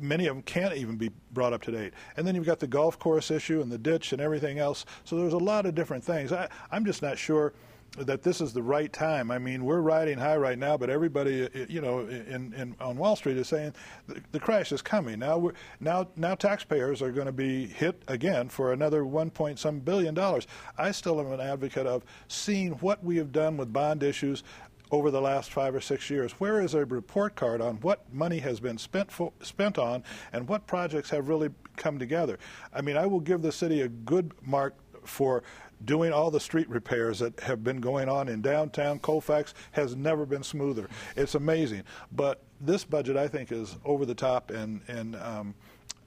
Many 0.00 0.28
of 0.28 0.34
them 0.34 0.42
can't 0.44 0.74
even 0.74 0.96
be 0.96 1.10
brought 1.30 1.52
up 1.52 1.60
to 1.62 1.72
date. 1.72 1.92
And 2.16 2.26
then 2.26 2.34
you've 2.34 2.46
got 2.46 2.60
the 2.60 2.66
golf 2.66 2.98
course 2.98 3.30
issue 3.30 3.60
and 3.60 3.70
the 3.70 3.78
ditch 3.78 4.12
and 4.12 4.22
everything 4.22 4.58
else. 4.58 4.86
So 5.04 5.16
there's 5.26 5.40
a 5.40 5.44
lot 5.44 5.66
of 5.66 5.74
different 5.74 6.04
things. 6.04 6.32
I, 6.32 6.48
I'm 6.70 6.84
just 6.84 7.02
not 7.02 7.18
sure 7.18 7.52
that 7.98 8.22
this 8.22 8.40
is 8.40 8.52
the 8.52 8.62
right 8.62 8.92
time. 8.92 9.30
I 9.32 9.38
mean, 9.38 9.64
we're 9.64 9.80
riding 9.80 10.18
high 10.18 10.36
right 10.36 10.58
now, 10.58 10.76
but 10.76 10.88
everybody, 10.88 11.44
uh, 11.44 11.48
uh, 11.54 11.66
you 11.68 11.80
know, 11.80 12.00
in, 12.00 12.52
in 12.54 12.76
on 12.78 12.96
Wall 12.96 13.16
Street 13.16 13.36
is 13.36 13.48
saying 13.48 13.74
the, 14.06 14.20
the 14.30 14.38
crash 14.38 14.70
is 14.70 14.82
coming. 14.82 15.18
Now, 15.18 15.38
we're, 15.38 15.52
now, 15.80 16.06
now, 16.14 16.36
taxpayers 16.36 17.02
are 17.02 17.10
going 17.10 17.26
to 17.26 17.32
be 17.32 17.66
hit 17.66 18.00
again 18.06 18.48
for 18.48 18.72
another 18.72 19.04
one 19.04 19.30
point 19.30 19.58
some 19.58 19.80
billion 19.80 20.14
dollars. 20.14 20.46
I 20.78 20.92
still 20.92 21.18
am 21.18 21.32
an 21.32 21.40
advocate 21.40 21.86
of 21.86 22.04
seeing 22.28 22.72
what 22.74 23.02
we 23.02 23.16
have 23.16 23.32
done 23.32 23.56
with 23.56 23.72
bond 23.72 24.04
issues 24.04 24.44
over 24.90 25.10
the 25.10 25.20
last 25.20 25.50
five 25.50 25.74
or 25.74 25.80
six 25.80 26.10
years. 26.10 26.32
Where 26.32 26.60
is 26.60 26.74
a 26.74 26.84
report 26.84 27.34
card 27.34 27.60
on 27.60 27.76
what 27.76 28.12
money 28.12 28.38
has 28.38 28.60
been 28.60 28.78
spent 28.78 29.10
for, 29.10 29.32
spent 29.40 29.78
on 29.78 30.04
and 30.32 30.48
what 30.48 30.66
projects 30.66 31.10
have 31.10 31.28
really 31.28 31.50
come 31.76 31.98
together? 31.98 32.38
I 32.72 32.82
mean, 32.82 32.96
I 32.96 33.06
will 33.06 33.20
give 33.20 33.42
the 33.42 33.52
city 33.52 33.80
a 33.80 33.88
good 33.88 34.32
mark 34.42 34.74
for 35.06 35.42
doing 35.84 36.12
all 36.12 36.30
the 36.30 36.40
street 36.40 36.68
repairs 36.68 37.18
that 37.18 37.38
have 37.40 37.62
been 37.62 37.80
going 37.80 38.08
on 38.08 38.28
in 38.28 38.40
downtown 38.40 38.98
Colfax 38.98 39.54
has 39.72 39.94
never 39.94 40.24
been 40.24 40.42
smoother. 40.42 40.88
It's 41.16 41.34
amazing. 41.34 41.82
But 42.12 42.42
this 42.60 42.84
budget, 42.84 43.16
I 43.16 43.28
think, 43.28 43.52
is 43.52 43.76
over 43.84 44.06
the 44.06 44.14
top, 44.14 44.50
and 44.50 44.80
and 44.88 45.16
um, 45.16 45.54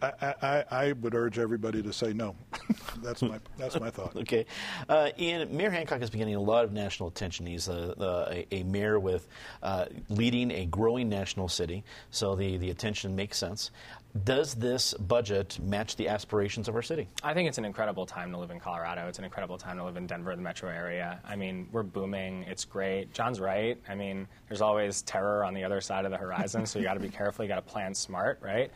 I, 0.02 0.34
I, 0.42 0.64
I, 0.72 0.92
would 0.94 1.14
urge 1.14 1.40
everybody 1.40 1.84
to 1.84 1.92
say 1.92 2.14
no. 2.14 2.36
that's 3.04 3.22
my 3.22 3.40
that's 3.58 3.80
my 3.80 3.90
thought. 3.90 4.16
okay, 4.18 4.46
uh, 4.88 5.10
Ian 5.20 5.56
Mayor 5.56 5.70
Hancock 5.70 6.02
is 6.02 6.10
getting 6.10 6.36
a 6.36 6.40
lot 6.40 6.64
of 6.64 6.72
national 6.72 7.10
attention. 7.10 7.46
He's 7.46 7.68
a, 7.68 7.94
a, 8.32 8.56
a 8.56 8.64
mayor 8.64 9.00
with 9.00 9.28
uh, 9.62 9.86
leading 10.08 10.52
a 10.52 10.66
growing 10.68 11.10
national 11.10 11.50
city, 11.50 11.84
so 12.12 12.36
the 12.36 12.58
the 12.58 12.70
attention 12.70 13.16
makes 13.16 13.38
sense. 13.38 13.72
Does 14.24 14.56
this 14.56 14.96
budget 14.96 15.60
match 15.62 15.96
the 15.96 16.08
aspirations 16.08 16.68
of 16.68 16.76
our 16.76 16.82
city? 16.82 17.08
I 17.22 17.36
think 17.36 17.48
it's 17.48 17.60
an 17.60 17.66
incredible 17.66 18.08
time 18.08 18.32
to 18.32 18.40
live 18.40 18.50
in 18.50 18.60
Colorado. 18.60 19.08
It's 19.08 19.20
an 19.20 19.24
incredible 19.24 19.58
time 19.58 19.78
to 19.78 19.84
live 19.84 19.98
in 19.98 20.08
Denver, 20.08 20.36
the 20.36 20.42
metro 20.42 20.70
area. 20.70 21.20
I 21.24 21.36
mean, 21.36 21.68
we're 21.72 21.84
booming. 21.84 22.44
It's 22.48 22.66
great. 22.66 23.14
John's 23.14 23.40
right. 23.40 23.78
I 23.88 23.94
mean, 23.94 24.28
there's 24.48 24.62
always 24.62 25.04
terror 25.04 25.46
on 25.46 25.54
the 25.54 25.64
other 25.64 25.80
side 25.80 26.06
of 26.06 26.12
the 26.12 26.18
horizon, 26.18 26.66
so 26.66 26.80
you 26.80 26.86
got 26.86 26.96
to 26.96 27.00
be 27.00 27.10
careful. 27.10 27.46
You 27.46 27.50
got 27.50 27.56
to 27.68 27.72
plan 27.72 27.94
smart, 27.94 28.40
right? 28.42 28.72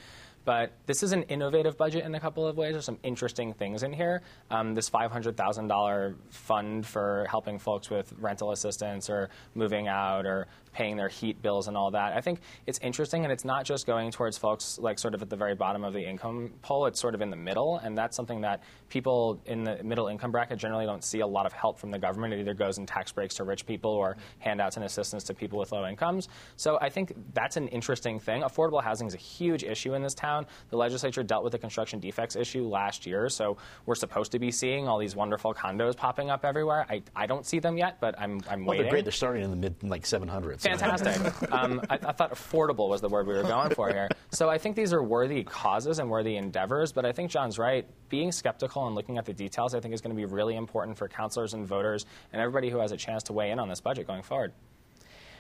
But 0.46 0.74
this 0.86 1.04
is 1.04 1.14
an 1.14 1.24
innovative 1.24 1.78
budget 1.78 2.06
in 2.06 2.14
a 2.16 2.20
couple 2.20 2.46
of 2.46 2.58
ways. 2.58 2.74
There's 2.74 2.86
some 2.86 3.00
interesting 3.02 3.54
things 3.54 3.84
in 3.84 3.94
here. 3.94 4.22
Um, 4.52 4.76
this 4.76 4.90
$500,000 4.90 6.16
fund 6.30 6.86
for 6.86 7.26
helping 7.30 7.58
folks 7.58 7.90
with 7.90 8.14
rental 8.20 8.52
assistance 8.52 9.10
or 9.10 9.30
moving 9.56 9.88
out 9.88 10.26
or 10.26 10.48
paying 10.74 10.98
their 10.98 11.08
heat 11.08 11.42
bills 11.42 11.68
and 11.68 11.78
all 11.78 11.92
that. 11.92 12.14
I 12.14 12.22
think 12.22 12.40
it's 12.66 12.80
interesting, 12.80 13.24
and 13.24 13.32
it's 13.32 13.46
not 13.46 13.66
just 13.66 13.86
going 13.86 14.12
towards 14.12 14.38
folks 14.38 14.80
like 14.80 15.00
sort 15.00 15.14
of 15.14 15.22
at 15.22 15.30
the 15.30 15.36
very 15.36 15.56
bottom 15.56 15.84
of 15.84 15.94
the 15.94 16.02
income 16.02 16.52
poll. 16.62 16.86
It's 16.88 17.00
sort 17.00 17.16
of 17.16 17.22
in 17.22 17.30
the 17.30 17.38
middle, 17.38 17.80
and 17.84 17.98
that's 17.98 18.16
something 18.16 18.42
that 18.42 18.64
people 18.90 19.42
in 19.46 19.64
the 19.64 19.84
middle 19.84 20.08
income 20.08 20.32
bracket 20.32 20.58
generally 20.58 20.86
don't 20.86 21.04
see 21.04 21.22
a 21.22 21.28
lot 21.28 21.46
of 21.46 21.54
help 21.54 21.80
from 21.80 21.92
the 21.92 22.00
government. 22.00 22.34
It 22.34 22.40
either 22.40 22.54
goes 22.54 22.78
in 22.78 22.86
tax 22.86 23.12
breaks 23.12 23.36
to 23.36 23.44
rich 23.44 23.66
people 23.66 23.92
or 23.92 24.18
handouts 24.40 24.76
and 24.76 24.86
assistance 24.86 25.24
to 25.26 25.34
people 25.34 25.60
with 25.60 25.72
low 25.72 25.86
incomes. 25.88 26.28
So 26.56 26.78
I 26.82 26.90
think 26.90 27.14
that's 27.34 27.58
an 27.58 27.68
interesting 27.70 28.20
thing. 28.20 28.42
Affordable 28.42 28.84
housing 28.84 29.08
is 29.08 29.14
a 29.14 29.18
huge 29.18 29.64
issue 29.64 29.94
in 29.94 30.02
this 30.02 30.14
town. 30.14 30.46
The 30.70 30.78
legislature 30.78 31.24
dealt 31.24 31.44
with 31.44 31.52
the 31.52 31.60
construction 31.60 32.00
defects 32.00 32.36
issue 32.36 32.64
last 32.64 33.06
year, 33.06 33.30
so 33.30 33.58
we're 33.86 33.96
supposed 33.96 34.32
to 34.32 34.40
be 34.40 34.52
seeing 34.52 34.88
all 34.88 35.00
these 35.00 35.16
wonderful 35.16 35.54
condos 35.54 35.96
popping 35.96 36.30
up 36.30 36.46
everywhere. 36.46 36.86
I, 36.90 37.02
I 37.16 37.26
don't 37.26 37.46
see 37.46 37.60
them 37.60 37.78
yet, 37.78 38.00
but 38.00 38.20
I'm, 38.20 38.42
I'm 38.50 38.66
well, 38.66 38.72
waiting. 38.72 38.86
They're 38.86 38.92
great. 38.92 39.06
They're 39.06 39.12
starting 39.12 39.44
in 39.44 39.50
the 39.50 39.56
mid 39.56 39.82
like 39.84 40.04
700s. 40.04 40.63
Fantastic. 40.64 41.52
um, 41.52 41.82
I, 41.90 41.96
I, 41.96 42.12
thought 42.12 42.32
affordable 42.32 42.90
was 42.90 43.02
the 43.02 43.10
word 43.10 43.28
we 43.28 43.34
were 43.34 43.44
going 43.44 43.70
for 43.72 43.90
here. 43.90 44.10
So 44.32 44.50
I 44.50 44.58
think 44.58 44.76
these 44.76 44.94
are 44.94 45.04
worthy 45.04 45.44
causes 45.44 46.00
and 46.00 46.10
worthy 46.10 46.38
endeavors, 46.38 46.92
but 46.92 47.06
I 47.06 47.12
think 47.12 47.32
John's 47.32 47.60
right. 47.60 47.86
Being 48.10 48.32
skeptical 48.32 48.88
and 48.88 48.96
looking 48.96 49.18
at 49.18 49.26
the 49.26 49.34
details, 49.34 49.76
I 49.76 49.80
think, 49.80 49.94
is 49.94 50.02
going 50.02 50.16
to 50.16 50.20
be 50.20 50.26
really 50.26 50.56
important 50.56 50.98
for 50.98 51.08
councilors 51.08 51.54
and 51.54 51.68
voters 51.68 52.06
and 52.32 52.42
everybody 52.42 52.70
who 52.70 52.80
has 52.80 52.92
a 52.92 52.98
chance 52.98 53.24
to 53.24 53.34
weigh 53.34 53.52
in 53.52 53.60
on 53.60 53.70
this 53.70 53.82
budget 53.82 54.08
going 54.08 54.24
forward. 54.24 54.54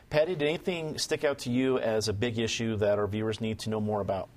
Patty, 0.09 0.35
did 0.35 0.47
anything 0.47 0.97
stick 0.97 1.23
out 1.23 1.39
to 1.39 1.49
you 1.49 1.79
as 1.79 2.07
a 2.07 2.13
big 2.13 2.37
issue 2.37 2.75
that 2.77 2.99
our 2.99 3.07
viewers 3.07 3.41
need 3.41 3.59
to 3.59 3.69
know 3.69 3.81
more 3.81 4.01
about? 4.01 4.29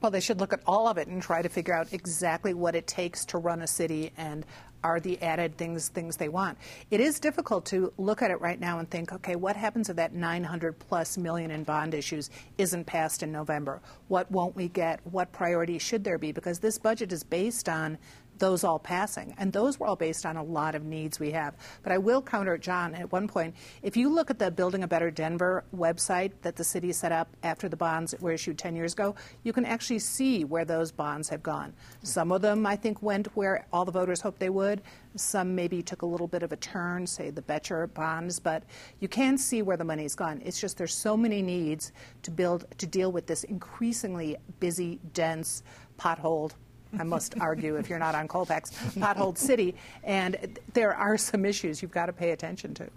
Well, 0.00 0.10
they 0.10 0.20
should 0.20 0.40
look 0.40 0.52
at 0.52 0.60
all 0.66 0.88
of 0.88 0.98
it 0.98 1.06
and 1.06 1.22
try 1.22 1.42
to 1.42 1.48
figure 1.48 1.74
out 1.74 1.92
exactly 1.92 2.54
what 2.54 2.74
it 2.74 2.86
takes 2.86 3.24
to 3.26 3.38
run 3.38 3.62
a 3.62 3.66
city 3.66 4.10
and 4.16 4.44
are 4.84 5.00
the 5.00 5.20
added 5.22 5.56
things 5.56 5.88
things 5.88 6.16
they 6.16 6.28
want. 6.28 6.58
It 6.90 7.00
is 7.00 7.20
difficult 7.20 7.64
to 7.66 7.92
look 7.98 8.22
at 8.22 8.30
it 8.30 8.40
right 8.40 8.58
now 8.60 8.78
and 8.78 8.90
think, 8.90 9.12
okay, 9.12 9.36
what 9.36 9.56
happens 9.56 9.88
if 9.88 9.96
that 9.96 10.14
900 10.14 10.78
plus 10.78 11.16
million 11.16 11.50
in 11.50 11.64
bond 11.64 11.94
issues 11.94 12.30
isn't 12.58 12.84
passed 12.84 13.22
in 13.22 13.32
November? 13.32 13.80
What 14.08 14.30
won't 14.30 14.56
we 14.56 14.68
get? 14.68 15.00
What 15.04 15.32
priorities 15.32 15.82
should 15.82 16.04
there 16.04 16.18
be? 16.18 16.32
Because 16.32 16.58
this 16.58 16.78
budget 16.78 17.12
is 17.12 17.22
based 17.22 17.68
on 17.68 17.98
those 18.42 18.64
all 18.64 18.80
passing. 18.80 19.32
And 19.38 19.52
those 19.52 19.78
were 19.78 19.86
all 19.86 19.94
based 19.94 20.26
on 20.26 20.36
a 20.36 20.42
lot 20.42 20.74
of 20.74 20.82
needs 20.82 21.20
we 21.20 21.30
have. 21.30 21.54
But 21.84 21.92
I 21.92 21.98
will 21.98 22.20
counter 22.20 22.58
John 22.58 22.92
at 22.92 23.12
one 23.12 23.28
point. 23.28 23.54
If 23.82 23.96
you 23.96 24.08
look 24.08 24.30
at 24.30 24.40
the 24.40 24.50
Building 24.50 24.82
a 24.82 24.88
Better 24.88 25.12
Denver 25.12 25.62
website 25.72 26.32
that 26.42 26.56
the 26.56 26.64
city 26.64 26.90
set 26.90 27.12
up 27.12 27.28
after 27.44 27.68
the 27.68 27.76
bonds 27.76 28.16
were 28.18 28.32
issued 28.32 28.58
10 28.58 28.74
years 28.74 28.94
ago, 28.94 29.14
you 29.44 29.52
can 29.52 29.64
actually 29.64 30.00
see 30.00 30.42
where 30.42 30.64
those 30.64 30.90
bonds 30.90 31.28
have 31.28 31.40
gone. 31.40 31.72
Some 32.02 32.32
of 32.32 32.42
them, 32.42 32.66
I 32.66 32.74
think, 32.74 33.00
went 33.00 33.28
where 33.36 33.64
all 33.72 33.84
the 33.84 33.92
voters 33.92 34.20
hoped 34.20 34.40
they 34.40 34.50
would. 34.50 34.82
Some 35.14 35.54
maybe 35.54 35.80
took 35.80 36.02
a 36.02 36.06
little 36.06 36.26
bit 36.26 36.42
of 36.42 36.50
a 36.50 36.56
turn, 36.56 37.06
say 37.06 37.30
the 37.30 37.42
Boettcher 37.42 37.94
bonds, 37.94 38.40
but 38.40 38.64
you 38.98 39.06
can 39.06 39.38
see 39.38 39.62
where 39.62 39.76
the 39.76 39.84
money's 39.84 40.16
gone. 40.16 40.42
It's 40.44 40.60
just 40.60 40.78
there's 40.78 40.96
so 40.96 41.16
many 41.16 41.42
needs 41.42 41.92
to 42.22 42.32
build 42.32 42.64
to 42.78 42.86
deal 42.88 43.12
with 43.12 43.28
this 43.28 43.44
increasingly 43.44 44.36
busy, 44.58 44.98
dense, 45.12 45.62
potholed 45.96 46.54
I 46.98 47.04
must 47.04 47.38
argue, 47.40 47.76
if 47.76 47.88
you're 47.88 47.98
not 47.98 48.14
on 48.14 48.28
Colfax, 48.28 48.70
potholed 48.96 49.38
city. 49.38 49.74
And 50.04 50.58
there 50.74 50.94
are 50.94 51.16
some 51.16 51.44
issues 51.44 51.82
you've 51.82 51.90
got 51.90 52.06
to 52.06 52.12
pay 52.12 52.30
attention 52.30 52.74
to. 52.74 52.88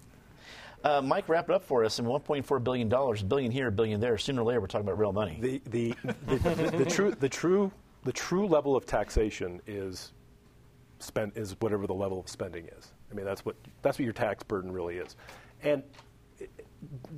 Uh, 0.84 1.02
Mike, 1.02 1.28
wrap 1.28 1.50
it 1.50 1.56
up 1.56 1.64
for 1.64 1.84
us. 1.84 2.00
And 2.00 2.08
$1.4 2.08 2.64
billion, 2.64 2.92
a 2.92 3.24
billion 3.24 3.52
here, 3.52 3.68
a 3.68 3.72
billion 3.72 4.00
there. 4.00 4.18
Sooner 4.18 4.42
or 4.42 4.46
later, 4.46 4.62
we're 4.62 4.68
talking 4.68 4.88
about 4.88 5.00
real 5.00 5.14
money. 5.14 5.38
The, 5.40 5.62
the, 5.70 5.96
the, 6.28 6.38
the, 6.38 6.78
the 6.78 6.86
true, 6.86 7.12
the, 7.12 7.30
true, 7.30 7.72
the 8.04 8.12
true 8.12 8.48
level 8.48 8.76
of 8.76 8.86
taxation 8.86 9.62
is, 9.66 10.12
spent, 11.00 11.36
is 11.36 11.56
whatever 11.60 11.88
the 11.88 11.94
level 11.94 12.20
of 12.20 12.30
spending 12.30 12.68
is. 12.78 12.92
I 13.12 13.16
mean, 13.16 13.26
that's 13.26 13.46
what, 13.46 13.56
that's 13.82 13.98
what 13.98 14.04
your 14.04 14.14
tax 14.14 14.44
burden 14.44 14.72
really 14.72 14.98
is. 14.98 15.16
And 15.64 15.82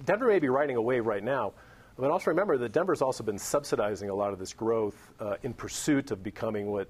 Denver 0.05 0.27
may 0.27 0.39
be 0.39 0.49
riding 0.49 0.75
a 0.75 0.81
wave 0.81 1.05
right 1.05 1.23
now 1.23 1.53
but 1.97 2.11
also 2.11 2.31
remember 2.31 2.57
that 2.57 2.71
Denver's 2.71 3.01
also 3.01 3.23
been 3.23 3.39
subsidizing 3.39 4.09
a 4.09 4.13
lot 4.13 4.33
of 4.33 4.39
this 4.39 4.53
growth 4.53 5.11
uh, 5.19 5.35
in 5.43 5.53
pursuit 5.53 6.11
of 6.11 6.23
becoming 6.23 6.67
what, 6.67 6.87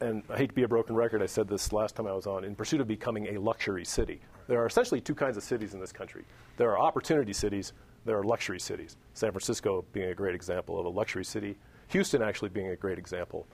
and 0.00 0.22
I 0.30 0.36
hate 0.36 0.50
to 0.50 0.54
be 0.54 0.64
a 0.64 0.68
broken 0.68 0.94
record, 0.94 1.22
I 1.22 1.26
said 1.26 1.48
this 1.48 1.72
last 1.72 1.96
time 1.96 2.06
I 2.06 2.12
was 2.12 2.26
on, 2.26 2.44
in 2.44 2.54
pursuit 2.54 2.80
of 2.80 2.88
becoming 2.88 3.34
a 3.34 3.40
luxury 3.40 3.84
city. 3.84 4.20
There 4.46 4.60
are 4.62 4.66
essentially 4.66 5.00
two 5.00 5.14
kinds 5.14 5.36
of 5.36 5.42
cities 5.42 5.74
in 5.74 5.80
this 5.80 5.92
country. 5.92 6.24
There 6.56 6.70
are 6.70 6.78
opportunity 6.78 7.32
cities, 7.32 7.72
there 8.04 8.18
are 8.18 8.24
luxury 8.24 8.60
cities. 8.60 8.96
San 9.14 9.32
Francisco 9.32 9.84
being 9.92 10.10
a 10.10 10.14
great 10.14 10.34
example 10.34 10.78
of 10.78 10.86
a 10.86 10.88
luxury 10.90 11.24
city, 11.24 11.56
Houston 11.88 12.22
actually 12.22 12.50
being 12.50 12.68
a 12.68 12.76
great 12.76 12.98
example 12.98 13.46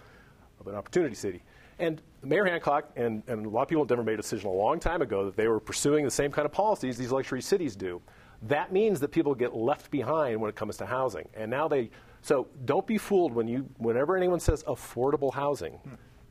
of 0.60 0.66
an 0.66 0.74
opportunity 0.74 1.14
city. 1.14 1.42
And 1.78 2.00
Mayor 2.22 2.44
Hancock 2.44 2.90
and, 2.96 3.22
and 3.26 3.46
a 3.46 3.48
lot 3.48 3.62
of 3.62 3.68
people 3.68 3.82
in 3.82 3.88
Denver 3.88 4.04
made 4.04 4.14
a 4.14 4.22
decision 4.22 4.48
a 4.48 4.52
long 4.52 4.78
time 4.78 5.02
ago 5.02 5.24
that 5.24 5.36
they 5.36 5.48
were 5.48 5.60
pursuing 5.60 6.04
the 6.04 6.10
same 6.10 6.30
kind 6.30 6.46
of 6.46 6.52
policies 6.52 6.96
these 6.96 7.10
luxury 7.10 7.42
cities 7.42 7.74
do. 7.74 8.00
That 8.42 8.72
means 8.72 9.00
that 9.00 9.08
people 9.08 9.34
get 9.34 9.54
left 9.54 9.90
behind 9.90 10.40
when 10.40 10.48
it 10.48 10.56
comes 10.56 10.76
to 10.78 10.86
housing. 10.86 11.28
And 11.34 11.50
now 11.50 11.68
they, 11.68 11.90
so 12.22 12.48
don't 12.64 12.86
be 12.86 12.98
fooled 12.98 13.32
when 13.32 13.48
you, 13.48 13.68
whenever 13.78 14.16
anyone 14.16 14.40
says 14.40 14.62
affordable 14.64 15.32
housing, 15.32 15.78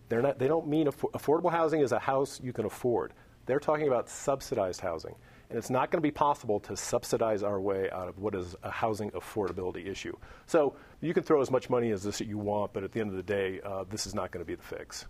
they're 0.10 0.22
not, 0.22 0.40
they 0.40 0.48
don't 0.48 0.68
mean 0.68 0.88
affo- 0.88 1.12
affordable 1.12 1.52
housing 1.52 1.82
is 1.82 1.92
a 1.92 2.00
house 2.00 2.40
you 2.44 2.54
can 2.54 2.66
afford. 2.66 3.14
They're 3.46 3.60
talking 3.60 3.88
about 3.88 4.10
subsidized 4.10 4.80
housing. 4.80 5.16
And 5.50 5.58
it's 5.60 5.70
not 5.70 5.92
going 5.92 6.00
to 6.00 6.02
be 6.02 6.12
possible 6.12 6.60
to 6.62 6.76
subsidize 6.76 7.44
our 7.44 7.60
way 7.60 7.90
out 7.92 8.08
of 8.08 8.18
what 8.18 8.34
is 8.34 8.56
a 8.64 8.72
housing 8.72 9.12
affordability 9.12 9.88
issue. 9.88 10.16
So 10.48 10.76
you 11.02 11.14
can 11.14 11.22
throw 11.22 11.42
as 11.42 11.52
much 11.52 11.70
money 11.70 11.92
as 11.92 12.02
this 12.02 12.18
that 12.18 12.28
you 12.28 12.38
want, 12.38 12.74
but 12.74 12.84
at 12.84 12.92
the 12.92 13.00
end 13.00 13.12
of 13.12 13.16
the 13.16 13.24
day, 13.24 13.60
uh, 13.64 13.84
this 13.90 14.08
is 14.08 14.16
not 14.16 14.32
going 14.32 14.44
to 14.44 14.48
be 14.48 14.56
the 14.56 14.64
fix. 14.64 15.06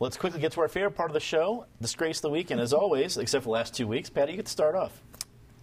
Let's 0.00 0.16
quickly 0.16 0.40
get 0.40 0.52
to 0.52 0.60
our 0.60 0.68
favorite 0.68 0.92
part 0.92 1.10
of 1.10 1.14
the 1.14 1.20
show, 1.20 1.66
Disgrace 1.80 2.18
of 2.18 2.22
the 2.22 2.30
Week. 2.30 2.52
And 2.52 2.60
as 2.60 2.72
always, 2.72 3.16
except 3.16 3.42
for 3.42 3.48
the 3.48 3.52
last 3.52 3.74
two 3.74 3.88
weeks, 3.88 4.08
Patty, 4.08 4.32
you 4.32 4.36
get 4.36 4.46
to 4.46 4.52
start 4.52 4.76
off. 4.76 5.02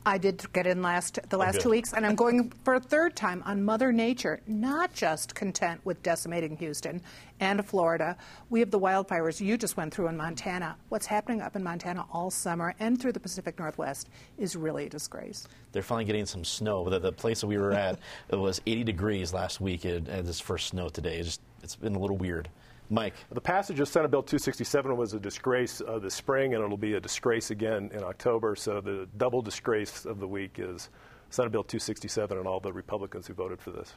I 0.07 0.19
did 0.19 0.45
get 0.53 0.67
in 0.67 0.83
last 0.83 1.19
the 1.29 1.35
oh, 1.35 1.39
last 1.39 1.53
good. 1.53 1.61
two 1.63 1.69
weeks, 1.71 1.93
and 1.93 2.05
I'm 2.05 2.13
going 2.13 2.53
for 2.63 2.75
a 2.75 2.79
third 2.79 3.15
time 3.15 3.41
on 3.43 3.63
Mother 3.63 3.91
Nature. 3.91 4.39
Not 4.45 4.93
just 4.93 5.33
content 5.33 5.81
with 5.83 6.03
decimating 6.03 6.55
Houston 6.57 7.01
and 7.39 7.65
Florida, 7.65 8.15
we 8.51 8.59
have 8.59 8.69
the 8.69 8.79
wildfires 8.79 9.41
you 9.41 9.57
just 9.57 9.77
went 9.77 9.91
through 9.91 10.07
in 10.09 10.15
Montana. 10.15 10.77
What's 10.89 11.07
happening 11.07 11.41
up 11.41 11.55
in 11.55 11.63
Montana 11.63 12.05
all 12.13 12.29
summer 12.29 12.75
and 12.79 13.01
through 13.01 13.13
the 13.13 13.19
Pacific 13.19 13.57
Northwest 13.57 14.09
is 14.37 14.55
really 14.55 14.85
a 14.85 14.89
disgrace. 14.89 15.47
They're 15.71 15.81
finally 15.81 16.05
getting 16.05 16.27
some 16.27 16.45
snow. 16.45 16.87
The, 16.87 16.99
the 16.99 17.11
place 17.11 17.41
that 17.41 17.47
we 17.47 17.57
were 17.57 17.73
at, 17.73 17.97
it 18.29 18.35
was 18.35 18.61
80 18.67 18.83
degrees 18.83 19.33
last 19.33 19.59
week. 19.59 19.85
It 19.85 20.05
had 20.07 20.27
its 20.27 20.39
first 20.39 20.67
snow 20.67 20.87
today. 20.87 21.17
It's, 21.17 21.29
just, 21.29 21.41
it's 21.63 21.75
been 21.75 21.95
a 21.95 21.99
little 21.99 22.17
weird. 22.17 22.47
Mike, 22.89 23.15
The 23.31 23.41
passage 23.41 23.79
of 23.79 23.87
Senate 23.87 24.11
Bill 24.11 24.21
267 24.21 24.95
was 24.95 25.13
a 25.13 25.19
disgrace 25.19 25.81
uh, 25.87 25.97
this 25.97 26.13
spring, 26.13 26.53
and 26.53 26.63
it'll 26.63 26.77
be 26.77 26.93
a 26.93 26.99
disgrace 26.99 27.49
again 27.51 27.89
in 27.93 28.03
October. 28.03 28.55
So 28.55 28.79
the 28.79 29.07
double 29.17 29.41
disgrace 29.41 30.05
of 30.05 30.19
the 30.19 30.27
week 30.27 30.57
is 30.59 30.89
Senate 31.29 31.51
Bill 31.51 31.63
267 31.63 32.37
and 32.37 32.47
all 32.47 32.59
the 32.59 32.71
Republicans 32.71 33.27
who 33.27 33.33
voted 33.33 33.59
for 33.59 33.71
this. 33.71 33.93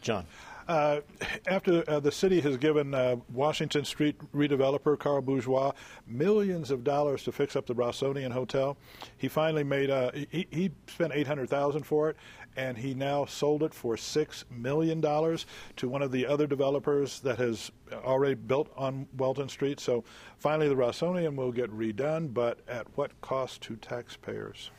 John. 0.00 0.26
Uh, 0.68 1.00
after 1.46 1.82
uh, 1.88 1.98
the 1.98 2.12
city 2.12 2.40
has 2.40 2.56
given 2.58 2.94
uh, 2.94 3.16
Washington 3.32 3.84
Street 3.84 4.16
redeveloper 4.34 4.98
Carl 4.98 5.22
Bourgeois 5.22 5.72
millions 6.06 6.70
of 6.70 6.84
dollars 6.84 7.24
to 7.24 7.32
fix 7.32 7.56
up 7.56 7.66
the 7.66 7.74
Rossonian 7.74 8.30
Hotel, 8.30 8.76
he 9.16 9.28
finally 9.28 9.64
made. 9.64 9.88
Uh, 9.90 10.12
he, 10.12 10.46
he 10.50 10.70
spent 10.86 11.12
eight 11.14 11.26
hundred 11.26 11.48
thousand 11.48 11.84
for 11.84 12.10
it, 12.10 12.16
and 12.58 12.76
he 12.76 12.92
now 12.92 13.24
sold 13.24 13.62
it 13.62 13.72
for 13.72 13.96
six 13.96 14.44
million 14.50 15.00
dollars 15.00 15.46
to 15.76 15.88
one 15.88 16.02
of 16.02 16.10
the 16.10 16.26
other 16.26 16.46
developers 16.46 17.20
that 17.20 17.38
has 17.38 17.70
already 18.04 18.34
built 18.34 18.68
on 18.76 19.06
Welton 19.16 19.48
Street. 19.48 19.78
So 19.78 20.02
finally, 20.38 20.68
the 20.68 20.74
Rossonian 20.74 21.36
will 21.36 21.52
get 21.52 21.70
redone, 21.70 22.34
but 22.34 22.58
at 22.66 22.86
what 22.96 23.18
cost 23.20 23.62
to 23.62 23.76
taxpayers? 23.76 24.72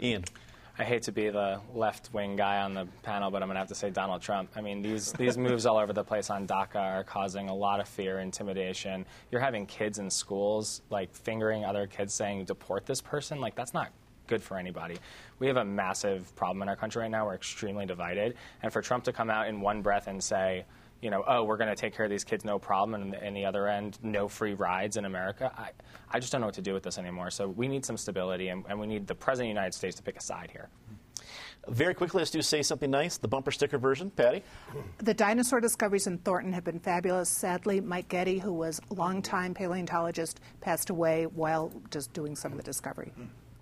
Ian. 0.00 0.24
I 0.78 0.84
hate 0.84 1.02
to 1.04 1.12
be 1.12 1.30
the 1.30 1.58
left 1.74 2.10
wing 2.12 2.36
guy 2.36 2.58
on 2.58 2.74
the 2.74 2.86
panel, 3.02 3.30
but 3.30 3.42
I'm 3.42 3.48
going 3.48 3.54
to 3.54 3.60
have 3.60 3.68
to 3.68 3.74
say 3.74 3.88
Donald 3.88 4.20
Trump. 4.20 4.50
I 4.54 4.60
mean, 4.60 4.82
these, 4.82 5.10
these 5.18 5.38
moves 5.38 5.64
all 5.64 5.78
over 5.78 5.94
the 5.94 6.04
place 6.04 6.28
on 6.28 6.46
DACA 6.46 6.76
are 6.76 7.02
causing 7.02 7.48
a 7.48 7.54
lot 7.54 7.80
of 7.80 7.88
fear, 7.88 8.20
intimidation. 8.20 9.06
You're 9.32 9.40
having 9.40 9.64
kids 9.64 9.98
in 9.98 10.10
schools, 10.10 10.82
like, 10.90 11.14
fingering 11.14 11.64
other 11.64 11.86
kids 11.86 12.12
saying, 12.12 12.44
deport 12.44 12.84
this 12.84 13.00
person. 13.00 13.40
Like, 13.40 13.54
that's 13.54 13.72
not 13.72 13.90
good 14.26 14.42
for 14.42 14.56
anybody. 14.56 14.96
We 15.38 15.46
have 15.46 15.56
a 15.56 15.64
massive 15.64 16.34
problem 16.36 16.62
in 16.62 16.68
our 16.68 16.76
country 16.76 17.02
right 17.02 17.10
now. 17.10 17.26
We're 17.26 17.34
extremely 17.34 17.86
divided. 17.86 18.34
And 18.62 18.72
for 18.72 18.82
Trump 18.82 19.04
to 19.04 19.12
come 19.12 19.30
out 19.30 19.48
in 19.48 19.60
one 19.60 19.82
breath 19.82 20.06
and 20.06 20.22
say, 20.22 20.64
you 21.02 21.10
know, 21.10 21.24
oh, 21.28 21.44
we're 21.44 21.58
going 21.58 21.68
to 21.68 21.76
take 21.76 21.94
care 21.94 22.06
of 22.06 22.10
these 22.10 22.24
kids, 22.24 22.44
no 22.44 22.58
problem, 22.58 22.94
and 23.00 23.14
in 23.14 23.34
the 23.34 23.44
other 23.44 23.68
end, 23.68 23.98
no 24.02 24.28
free 24.28 24.54
rides 24.54 24.96
in 24.96 25.04
America. 25.04 25.52
I, 25.56 25.70
I 26.10 26.18
just 26.18 26.32
don't 26.32 26.40
know 26.40 26.46
what 26.46 26.54
to 26.54 26.62
do 26.62 26.72
with 26.72 26.82
this 26.82 26.96
anymore. 26.96 27.30
So 27.30 27.48
we 27.48 27.68
need 27.68 27.84
some 27.84 27.96
stability, 27.96 28.48
and, 28.48 28.64
and 28.68 28.80
we 28.80 28.86
need 28.86 29.06
the 29.06 29.14
President 29.14 29.50
of 29.50 29.54
the 29.54 29.60
United 29.60 29.74
States 29.74 29.96
to 29.96 30.02
pick 30.02 30.16
a 30.16 30.22
side 30.22 30.50
here. 30.50 30.68
Very 31.68 31.94
quickly, 31.94 32.20
let's 32.20 32.30
do 32.30 32.40
Say 32.40 32.62
Something 32.62 32.90
Nice, 32.90 33.18
the 33.18 33.26
bumper 33.26 33.50
sticker 33.50 33.76
version. 33.76 34.10
Patty. 34.10 34.42
The 34.98 35.12
dinosaur 35.12 35.60
discoveries 35.60 36.06
in 36.06 36.18
Thornton 36.18 36.52
have 36.52 36.62
been 36.62 36.78
fabulous. 36.78 37.28
Sadly, 37.28 37.80
Mike 37.80 38.08
Getty, 38.08 38.38
who 38.38 38.52
was 38.52 38.80
a 38.90 38.94
longtime 38.94 39.52
paleontologist, 39.52 40.40
passed 40.60 40.90
away 40.90 41.26
while 41.26 41.72
just 41.90 42.12
doing 42.12 42.36
some 42.36 42.52
of 42.52 42.58
the 42.58 42.64
discovery. 42.64 43.12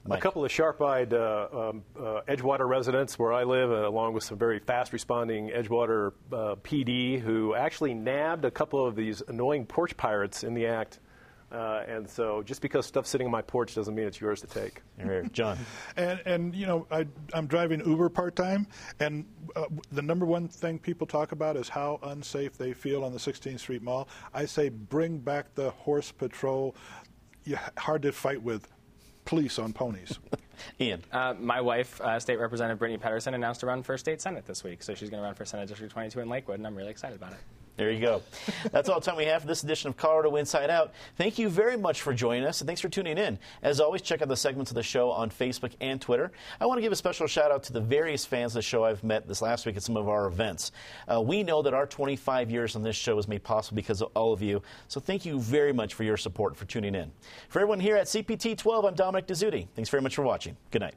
Mike. 0.06 0.18
A 0.18 0.22
couple 0.22 0.44
of 0.44 0.52
sharp-eyed 0.52 1.14
uh, 1.14 1.48
um, 1.50 1.82
uh, 1.98 2.20
Edgewater 2.28 2.68
residents 2.68 3.18
where 3.18 3.32
I 3.32 3.44
live, 3.44 3.70
uh, 3.70 3.88
along 3.88 4.12
with 4.12 4.22
some 4.22 4.36
very 4.36 4.58
fast-responding 4.58 5.48
Edgewater 5.48 6.12
uh, 6.30 6.56
PD, 6.56 7.18
who 7.18 7.54
actually 7.54 7.94
nabbed 7.94 8.44
a 8.44 8.50
couple 8.50 8.86
of 8.86 8.96
these 8.96 9.22
annoying 9.28 9.64
porch 9.64 9.96
pirates 9.96 10.44
in 10.44 10.52
the 10.52 10.66
act. 10.66 11.00
Uh, 11.50 11.84
and 11.88 12.08
so, 12.08 12.42
just 12.42 12.60
because 12.60 12.84
stuff's 12.84 13.08
sitting 13.08 13.26
on 13.26 13.30
my 13.30 13.40
porch 13.40 13.74
doesn't 13.74 13.94
mean 13.94 14.06
it's 14.06 14.20
yours 14.20 14.40
to 14.40 14.46
take. 14.46 14.82
Here, 14.98 15.24
John. 15.32 15.56
And, 15.96 16.20
and 16.26 16.54
you 16.54 16.66
know, 16.66 16.86
I, 16.90 17.06
I'm 17.32 17.46
driving 17.46 17.80
Uber 17.80 18.08
part 18.08 18.34
time, 18.34 18.66
and 18.98 19.24
uh, 19.54 19.66
the 19.92 20.02
number 20.02 20.26
one 20.26 20.48
thing 20.48 20.78
people 20.78 21.06
talk 21.06 21.32
about 21.32 21.56
is 21.56 21.68
how 21.68 22.00
unsafe 22.02 22.58
they 22.58 22.72
feel 22.72 23.04
on 23.04 23.12
the 23.12 23.18
16th 23.18 23.60
Street 23.60 23.82
Mall. 23.82 24.08
I 24.34 24.46
say, 24.46 24.68
bring 24.68 25.18
back 25.18 25.54
the 25.54 25.70
horse 25.70 26.10
patrol. 26.10 26.74
You, 27.44 27.58
hard 27.78 28.02
to 28.02 28.12
fight 28.12 28.42
with 28.42 28.66
police 29.24 29.58
on 29.58 29.72
ponies. 29.72 30.18
Ian. 30.80 31.02
Uh, 31.12 31.34
my 31.38 31.60
wife, 31.60 32.00
uh, 32.00 32.18
State 32.18 32.38
Representative 32.38 32.78
Brittany 32.78 32.98
Pettersen, 32.98 33.34
announced 33.34 33.60
to 33.60 33.66
run 33.66 33.82
for 33.82 33.96
state 33.98 34.20
senate 34.20 34.46
this 34.46 34.64
week, 34.64 34.82
so 34.82 34.94
she's 34.94 35.10
going 35.10 35.20
to 35.20 35.26
run 35.26 35.34
for 35.34 35.44
Senate 35.44 35.68
District 35.68 35.92
22 35.92 36.20
in 36.20 36.28
Lakewood, 36.28 36.58
and 36.58 36.66
I'm 36.66 36.76
really 36.76 36.90
excited 36.90 37.16
about 37.16 37.32
it. 37.32 37.38
There 37.76 37.90
you 37.90 38.00
go. 38.00 38.22
That's 38.70 38.88
all 38.88 39.00
the 39.00 39.06
time 39.06 39.16
we 39.16 39.24
have 39.24 39.42
for 39.42 39.48
this 39.48 39.64
edition 39.64 39.88
of 39.88 39.96
Colorado 39.96 40.36
Inside 40.36 40.70
Out. 40.70 40.92
Thank 41.16 41.40
you 41.40 41.48
very 41.48 41.76
much 41.76 42.02
for 42.02 42.14
joining 42.14 42.44
us, 42.44 42.60
and 42.60 42.68
thanks 42.68 42.80
for 42.80 42.88
tuning 42.88 43.18
in. 43.18 43.36
As 43.62 43.80
always, 43.80 44.00
check 44.00 44.22
out 44.22 44.28
the 44.28 44.36
segments 44.36 44.70
of 44.70 44.76
the 44.76 44.82
show 44.82 45.10
on 45.10 45.28
Facebook 45.28 45.72
and 45.80 46.00
Twitter. 46.00 46.30
I 46.60 46.66
want 46.66 46.78
to 46.78 46.82
give 46.82 46.92
a 46.92 46.96
special 46.96 47.26
shout 47.26 47.50
out 47.50 47.64
to 47.64 47.72
the 47.72 47.80
various 47.80 48.24
fans 48.24 48.52
of 48.52 48.56
the 48.56 48.62
show 48.62 48.84
I've 48.84 49.02
met 49.02 49.26
this 49.26 49.42
last 49.42 49.66
week 49.66 49.76
at 49.76 49.82
some 49.82 49.96
of 49.96 50.08
our 50.08 50.26
events. 50.26 50.70
Uh, 51.12 51.20
we 51.20 51.42
know 51.42 51.62
that 51.62 51.74
our 51.74 51.86
25 51.86 52.48
years 52.48 52.76
on 52.76 52.84
this 52.84 52.94
show 52.94 53.18
is 53.18 53.26
made 53.26 53.42
possible 53.42 53.74
because 53.74 54.02
of 54.02 54.10
all 54.14 54.32
of 54.32 54.40
you, 54.40 54.62
so 54.86 55.00
thank 55.00 55.24
you 55.24 55.40
very 55.40 55.72
much 55.72 55.94
for 55.94 56.04
your 56.04 56.16
support 56.16 56.56
for 56.56 56.66
tuning 56.66 56.94
in. 56.94 57.10
For 57.48 57.58
everyone 57.58 57.80
here 57.80 57.96
at 57.96 58.06
CPT 58.06 58.56
12, 58.56 58.84
I'm 58.84 58.94
Dominic 58.94 59.26
Dezzutti. 59.26 59.66
Thanks 59.74 59.90
very 59.90 60.02
much 60.02 60.14
for 60.14 60.22
watching. 60.22 60.56
Good 60.70 60.82
night. 60.82 60.94